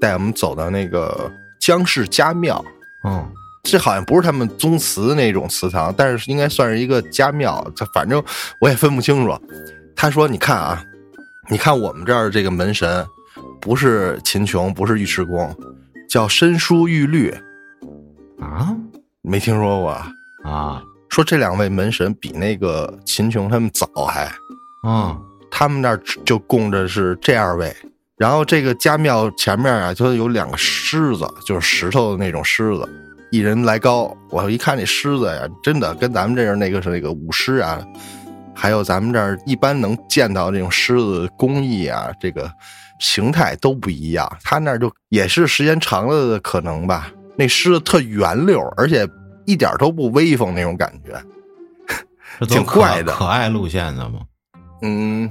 [0.00, 1.30] 带我们走到那个
[1.60, 2.64] 姜氏家庙。
[3.04, 3.22] 嗯，
[3.64, 7.66] 这好像不是他们宗祠那种祠堂，但是应该算是一个家庙。
[7.74, 8.22] 这反正
[8.60, 9.36] 我也分不清楚。
[9.96, 10.84] 他说：“你看啊，
[11.48, 13.04] 你看我们这儿这个门神，
[13.60, 15.56] 不是秦琼，不是尉迟恭，
[16.08, 17.34] 叫申叔玉律，
[18.38, 18.76] 啊
[19.22, 20.12] 没听说过啊？
[20.44, 24.30] 啊，说这两位门神比那个秦琼他们早还，
[24.86, 25.18] 嗯，
[25.50, 27.74] 他们那儿就供着是这二位。
[28.18, 32.88] 然后这个家庙前面啊，就有两个狮子，就是石头的那种狮子，
[33.34, 34.16] 一人来高。
[34.30, 37.84] 我一看这狮子呀，真的跟咱们这儿那个是那个舞狮啊，
[38.54, 42.48] 还有咱们这儿一般能见到这种狮子工艺啊，这个
[43.00, 44.30] 形态都不一样。
[44.44, 49.04] 他那儿就也是时间长了的可能吧，那狮子特圆溜，而且
[49.46, 51.20] 一点都不威风那种感觉。
[52.46, 54.20] 挺可怪的可爱路线的吗？
[54.82, 55.28] 嗯，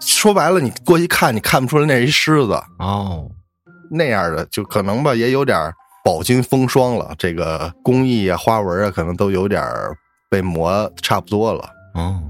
[0.00, 2.60] 说白了，你过去看，你看不出来那是一狮子。
[2.80, 3.30] 哦，
[3.88, 5.72] 那样的，就可能吧，也有点
[6.06, 7.12] 饱经风霜了。
[7.18, 9.60] 这个工艺啊、花纹啊，可能都有点
[10.30, 11.68] 被磨差不多了。
[11.94, 12.22] 哦，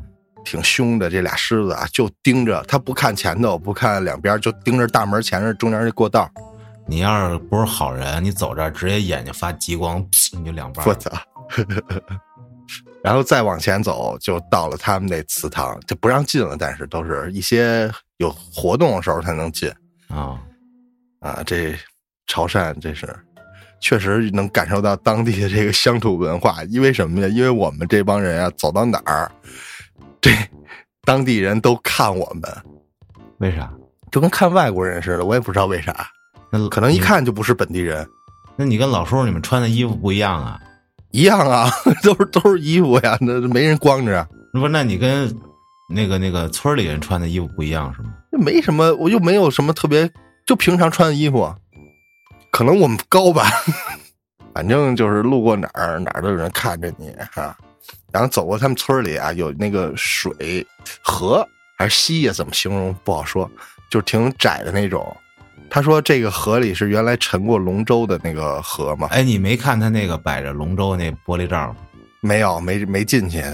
[0.47, 6.27] 挺凶的，这俩狮子啊，就盯着他，不看前头，不看两边，就盯着大门前面中间这过道。
[6.87, 10.03] 你要是不是好人，你走这儿直接眼睛发激光，
[10.33, 10.89] 你 就两半儿。
[10.89, 11.11] 我操！
[13.05, 19.71] 然后再往前走，就到了他们那祠堂，就不让进了，但是都是一些有活动的时候才能进。
[20.09, 20.41] 啊，
[21.21, 21.77] 啊，这
[22.27, 23.07] 潮汕这是
[23.81, 27.29] 确实能感受到当地的这个乡土文化，因为什么呀？
[27.29, 29.31] 因为我们这帮人啊，走到哪儿，
[30.21, 30.31] 这
[31.05, 32.51] 当地人都看我们，
[33.39, 33.73] 为啥？
[34.11, 36.07] 就跟看外国人似的，我也不知道为啥，
[36.51, 38.07] 那可能一，看就不是本地人。
[38.57, 40.61] 那你跟老叔你们穿的衣服不一样啊？
[41.11, 41.71] 一样啊，
[42.03, 44.69] 都是都是衣服呀，那没人光着不是？
[44.69, 45.35] 那你跟
[45.89, 48.15] 那个那个村里人穿的衣服不一样是吗？
[48.33, 50.11] 那没什么，我又没有什么特别，
[50.47, 51.55] 就平常穿的衣服，
[52.57, 53.45] 可能我们高吧，
[54.55, 57.55] 反正就是路过哪儿哪儿都有人看着你哈、
[58.11, 60.67] 然后走过他们村里啊，有那个水
[61.03, 61.47] 河
[61.77, 63.47] 还是溪呀，怎么形容不好说，
[63.91, 65.15] 就是挺窄的那种。
[65.69, 69.07] 他说这个河里是原来沉过龙舟的那个河嘛？
[69.11, 71.77] 哎，你没看他那个摆着龙舟那玻璃罩吗？
[72.23, 73.45] 没有，没没进去。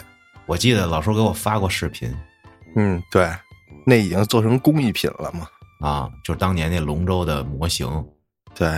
[0.47, 2.15] 我记得老叔给我发过视频
[2.77, 3.29] 嗯，对，
[3.85, 5.49] 那已经做成工艺品了嘛。
[5.81, 7.91] 啊，就是当年那龙舟的模型。
[8.55, 8.69] 对，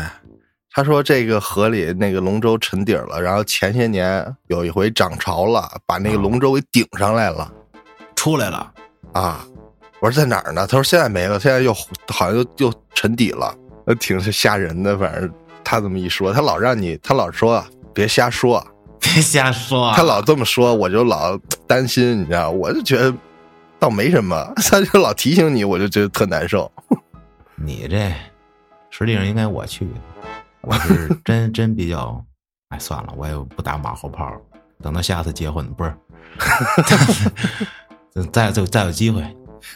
[0.70, 7.53] 他说这个河里那个龙舟沉底儿了，然后前些年有一回涨潮了，把那个龙舟给顶上来了
[8.14, 8.72] 出来了，
[9.12, 9.47] 啊。
[10.01, 10.66] 我说在哪儿呢？
[10.66, 11.72] 他说现在没了，现在又
[12.09, 13.55] 好像又又沉底了，
[13.87, 14.99] 呃，挺是吓人的。
[14.99, 15.33] 反正
[15.64, 17.64] 他这么一说，他老让你，他老说
[17.95, 18.62] 别瞎说，
[19.01, 19.95] 别瞎说啊。
[19.97, 23.14] 他老这么说，我就老担心，你知道，我就觉得
[23.79, 26.70] 倒没什么， 他就老提醒你，我就觉得特难受。
[27.57, 28.12] 你这
[28.97, 29.88] 实际上应该我去，
[30.62, 32.24] 我是真真比较，
[32.68, 34.32] 哎，算了，我也不打马后炮，
[34.80, 35.92] 等到下次结婚不是，
[38.30, 39.20] 再再再有机会，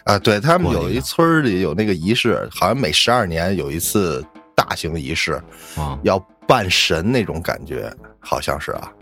[0.05, 5.33] 啊，对他们有一村里有那个仪式，好像每十二年有一次大型仪式，
[5.77, 6.17] 啊，要
[6.47, 8.93] 扮神那种感觉，好像是啊，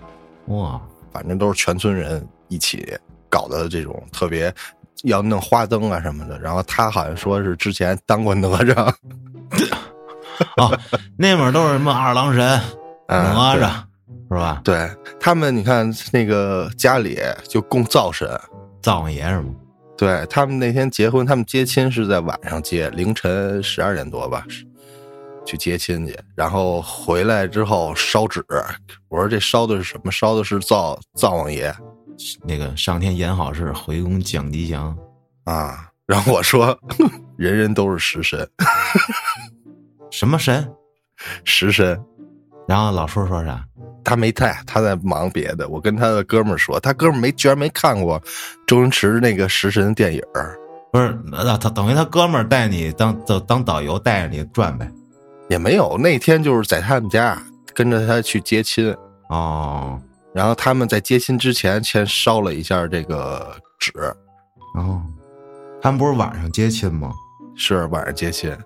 [0.47, 0.81] 哇，
[1.12, 2.99] 反正都是全村人一起
[3.29, 4.51] 搞的这种特别
[5.05, 6.39] 要弄花灯啊什么的。
[6.41, 8.95] 然后他好像说是之前当过哪吒，
[10.57, 10.78] 哦，
[11.16, 12.61] 那边都是什么二郎神、
[13.09, 13.70] 嗯哪吒，
[14.28, 14.61] 是吧？
[14.64, 17.18] 对他们，你看那个家里
[17.49, 18.28] 就供灶神。
[18.82, 19.55] 灶王爷是吗？
[19.97, 24.45] 对他们那天结婚，他们接亲是在晚上接，凌晨十二点多吧，
[25.45, 28.45] 去接亲去，然后回来之后烧纸。
[29.09, 30.12] 我说这烧的是什么？
[30.12, 31.74] 烧的是灶灶王爷。
[32.45, 34.97] 那个上天演好事，回宫降吉祥。
[35.45, 35.89] 啊。
[36.07, 36.78] 然后我说，
[37.37, 38.49] 人人都是食神，
[40.17, 40.67] 什么神？
[41.45, 42.01] 食神。
[42.67, 43.62] 然后老叔说啥？
[44.03, 45.69] 他没在，他在忙别的。
[45.69, 48.19] 我跟他的哥们儿说，他哥们儿没居然没看过
[48.67, 50.57] 周星驰那个食神电影儿，
[50.91, 54.91] 不是，那他等于他哥们儿带你当当当导游，带着你转呗。
[55.51, 55.99] 也没有。
[55.99, 57.37] 那天就是在他们家
[57.75, 58.97] 跟着他去接亲，
[59.29, 60.01] 哦
[60.33, 63.93] 然后他们在接亲之前先烧了一下这个纸，
[64.77, 65.03] 哦，
[65.83, 67.12] 他们不是晚上接亲吗？
[67.55, 68.57] 是晚上接亲，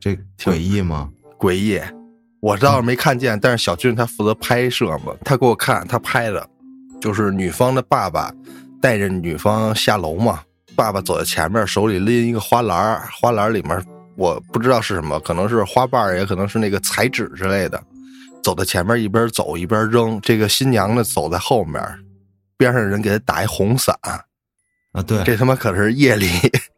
[0.00, 1.08] 这诡异吗？
[1.38, 1.80] 诡异。
[2.40, 6.48] 我倒是没看见，但是小俊他负责拍摄嘛，他给我看他拍的，
[7.00, 8.32] 就是女方的爸爸
[8.80, 10.40] 带着女方下楼嘛，
[10.76, 13.84] 爸爸走在前面，手里拎一个花篮儿花篮儿里面
[14.16, 17.82] 我不知道是什么，可能是花瓣儿，也可能是那个彩纸之类的。
[18.40, 21.82] 走在前面一边走一边扔，这个新娘呢走在后面，
[22.56, 23.92] 边上人给他打一红伞，
[24.92, 26.28] 啊，对，这他妈可是夜里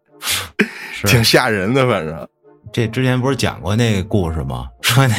[1.05, 2.29] 挺吓人的，反正
[2.73, 4.69] 这之前不是讲过那个故事吗？
[4.81, 5.15] 说那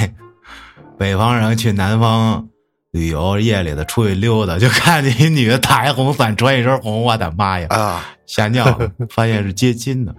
[0.98, 2.48] 北方人去南方
[2.92, 8.92] 旅游，夜里的出去溜达，就看见一女的打一红伞，穿一身红，我的妈呀，啊吓尿了！
[9.10, 10.16] 发现是接亲的，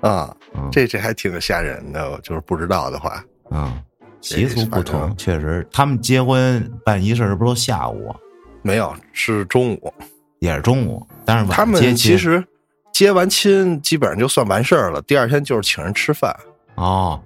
[0.00, 3.80] 啊，嗯这这还挺吓人的，就是不知道的话，嗯，
[4.20, 8.16] 习俗不同，确实，他们结婚办仪式不是都下午啊，
[8.62, 9.92] 没有是中午。
[10.38, 12.44] 也是中午，但是晚他们接其实
[12.92, 16.34] 接完亲基本上就算完事儿了，第二天就是请人吃饭，
[16.76, 17.20] 哦，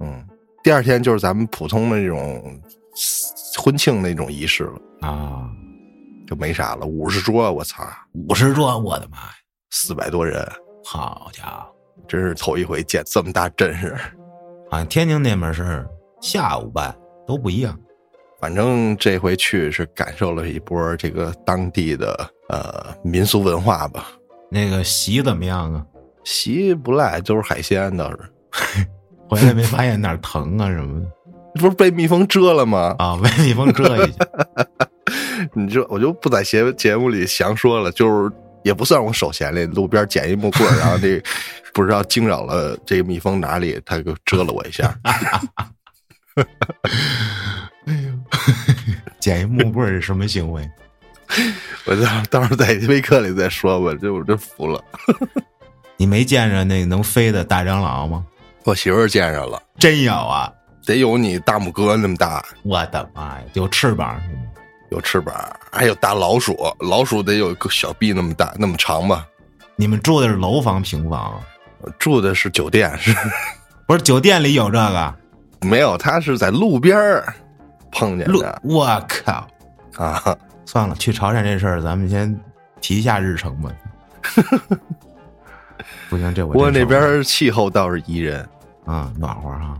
[0.00, 0.24] 嗯，
[0.62, 2.60] 第二天就是咱们普通的那种
[3.56, 5.48] 婚庆那种仪式了，啊，
[6.26, 6.86] 就没啥了。
[6.86, 7.84] 五十桌，我操，
[8.28, 9.32] 五十桌，我的妈呀，
[9.70, 10.46] 四百多人，
[10.84, 11.66] 好家伙！
[12.08, 13.96] 真是头一回见这么大阵势。
[14.70, 15.86] 好像天津那边是
[16.20, 16.94] 下午办，
[17.26, 17.78] 都不一样。
[18.40, 24.06] 反正这回去是感受了一波这个当地的呃民俗文化吧。
[24.50, 25.86] 那个席怎么样啊？
[26.24, 28.18] 席不赖，都是海鲜倒是，
[29.28, 31.06] 回来没发现哪儿疼啊什么的
[31.54, 32.94] 不是被蜜蜂蛰了吗？
[32.98, 33.18] 啊？
[33.22, 34.18] 被蜜蜂蛰一下。
[35.54, 38.30] 你这我就不在节节目里详说了，就是
[38.62, 41.20] 也不算我手闲的，路边捡一木棍，然后这
[41.72, 44.94] 不知道惊扰了这个蜜蜂哪里，它就蛰了我一下。
[47.86, 48.12] 哎呦，
[49.18, 50.68] 捡一木棍是什么行为？
[51.86, 54.82] 我到到时候在微课里再说吧，这我真服了。
[55.96, 58.24] 你没见着那能飞的大蟑螂吗？
[58.64, 60.52] 我媳妇儿见着了，真有啊！
[60.86, 64.20] 得有你大拇哥那么大，我的妈呀，有翅膀？
[64.90, 65.34] 有翅膀，
[65.70, 69.26] 还有大老鼠，老鼠得有个小臂那么大那么长吧。
[69.76, 71.40] 你们住的是楼房、平房
[71.98, 73.14] 住的是酒店，是
[73.86, 75.14] 不是酒店里有这个？
[75.60, 77.34] 没有，他是在路边儿
[77.92, 79.46] 碰见路的，我靠！
[79.96, 80.36] 啊。
[80.66, 82.38] 算了，去潮汕这事儿，咱们先
[82.80, 83.70] 提一下日程吧。
[86.08, 88.46] 不行，这我不过那边气候倒是宜人，
[88.84, 89.78] 啊暖和哈。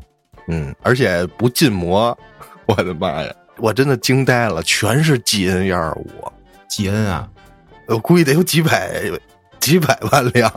[0.49, 2.17] 嗯，而且不禁摩，
[2.67, 6.11] 我的妈呀，我真的惊呆了，全是 G N 幺二五，
[6.69, 7.29] 基恩啊，
[7.87, 9.03] 我估计得有几百
[9.61, 10.51] 几百万辆，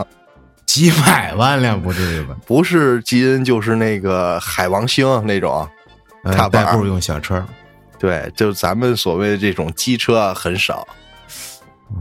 [0.66, 2.36] 几百万辆 不至于吧？
[2.46, 5.68] 不是基恩就是那个海王星那种，
[6.24, 7.44] 呃踏板代步用小车。
[7.98, 10.86] 对，就是咱们所谓的这种机车很少。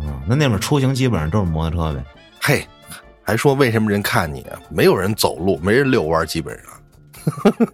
[0.02, 2.04] 嗯，那那边出行基本上都是摩托车呗。
[2.41, 2.68] 嘿，
[3.24, 4.59] 还说为什么人看你啊？
[4.69, 7.67] 没有人走路，没人遛弯，基本上。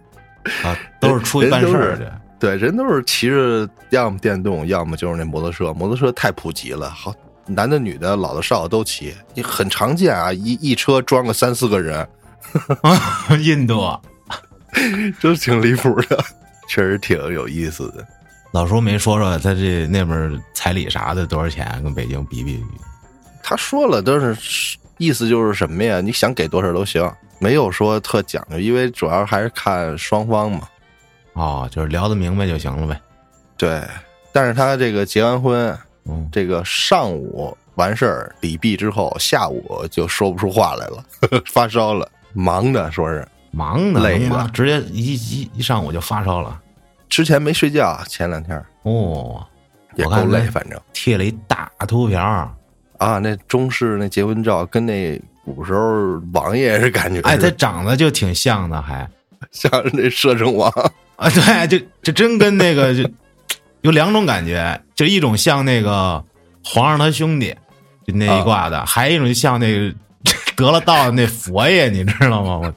[0.62, 2.04] 啊，都是出去办事儿去。
[2.38, 5.72] 对，人都是骑着，要么电动，要么就是那摩托车。
[5.74, 7.14] 摩托车太普及了，好，
[7.46, 10.32] 男的、女的、老的、少的都骑，你很常见啊。
[10.32, 12.08] 一一车装个三四个人，
[13.42, 13.82] 印度
[15.20, 16.24] 真挺离谱的，
[16.68, 18.06] 确实挺有意思的。
[18.52, 22.64] 老叔没说说他这那边彩礼啥的多少钱，跟北京比比比。
[23.42, 24.34] 他说了，都是
[25.00, 25.98] 意思就是什么呀？
[26.02, 30.68] 你想给多少都行，没有说特讲究，因为主要还是看双方嘛。
[31.32, 33.00] 哦，就是聊得明白就行了呗。
[33.56, 33.82] 对，
[34.30, 35.74] 但是他这个结完婚，
[36.04, 41.02] 嗯，这个上午完事儿礼毕之后，下午就说不出话来了，
[41.50, 46.60] 发烧了，忙的说是忙的累的直接一一一上午就发烧了。
[47.08, 49.42] 之前没睡觉，前两天哦，
[49.94, 52.50] 也够累，反正贴了一大图片儿，
[53.00, 59.08] 啊，那中式那结婚照跟那古时候王爷是感觉哎，他长得就挺像的，还
[59.50, 60.70] 像是那摄政王，
[61.16, 63.10] 啊，对，就就真跟那个就
[63.80, 66.22] 有两种感觉，就一种像那个
[66.62, 67.56] 皇上他兄弟，
[68.06, 69.94] 就那一挂的，还有一种像那个
[70.54, 72.56] 得了道的那佛爷，你知道吗？
[72.58, 72.74] 我。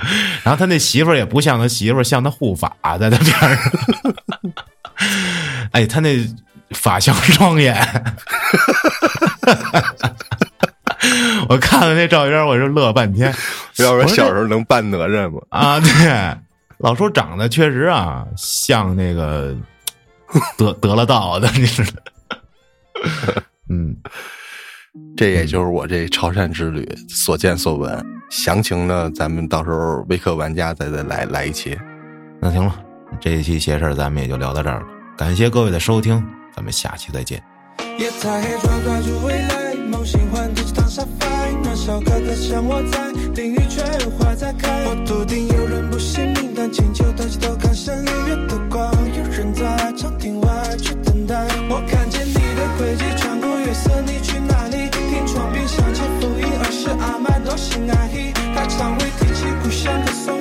[0.42, 3.58] 然后他那媳妇儿也不像他媳妇儿，像他护法在他边上。
[5.72, 6.16] 哎，他那
[6.70, 7.76] 法相庄严。
[11.48, 13.32] 我看了那照片，我就乐半天。
[13.78, 15.40] 要我说小时候能扮哪吒吗？
[15.50, 16.36] 啊，对，
[16.78, 19.56] 老叔长得确实啊，像那个
[20.58, 22.02] 得 得了道的，你知道？
[23.70, 23.96] 嗯，
[25.16, 28.04] 这也就是我这潮汕之旅所见所闻。
[28.28, 31.78] 详情呢，咱们到时候微客玩家再再来来一期。
[32.40, 32.74] 那行了，
[33.20, 34.86] 这一期邪事儿咱们也就聊到这儿了。
[35.16, 36.22] 感谢各位的收听，
[36.58, 37.40] 咱们下期再见。
[38.00, 41.28] 夜太黑，抓抓住未来，梦醒换自己当沙发。
[41.62, 42.98] 那首歌歌像我在，
[43.36, 44.68] 淋雨却有花在开。
[44.86, 48.92] 我笃定有人不信命，但请求抬起头看升月的光。
[49.16, 51.46] 有人在长亭外去等待。
[51.70, 54.90] 我看见你的轨迹穿过月色，你去哪里？
[54.90, 58.32] 听窗边响起复音，儿时阿麦多心爱意。
[58.52, 60.34] 他常会提起故乡的松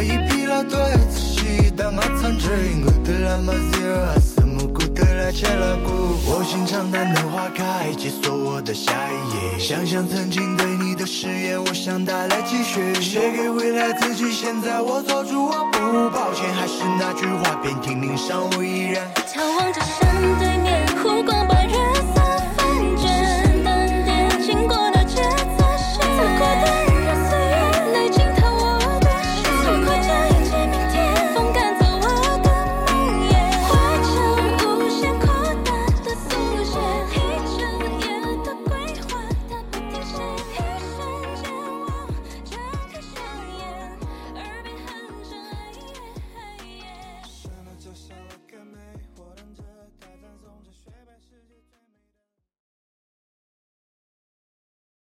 [0.00, 6.16] 阿不阿姨疲劳多有自信，当马藏着因我的拉马 zero，阿斯木古的来切拉古。
[6.24, 9.58] 我心长淡的花开，解锁我的下一页。
[9.58, 14.32] 想想曾经对你的誓言，我想带来积雪，写给未来自己。
[14.32, 19.06] 现在我做主我不抱歉，还是那句话，遍体鳞伤我依然。
[19.26, 21.54] 眺望着山对面，湖光把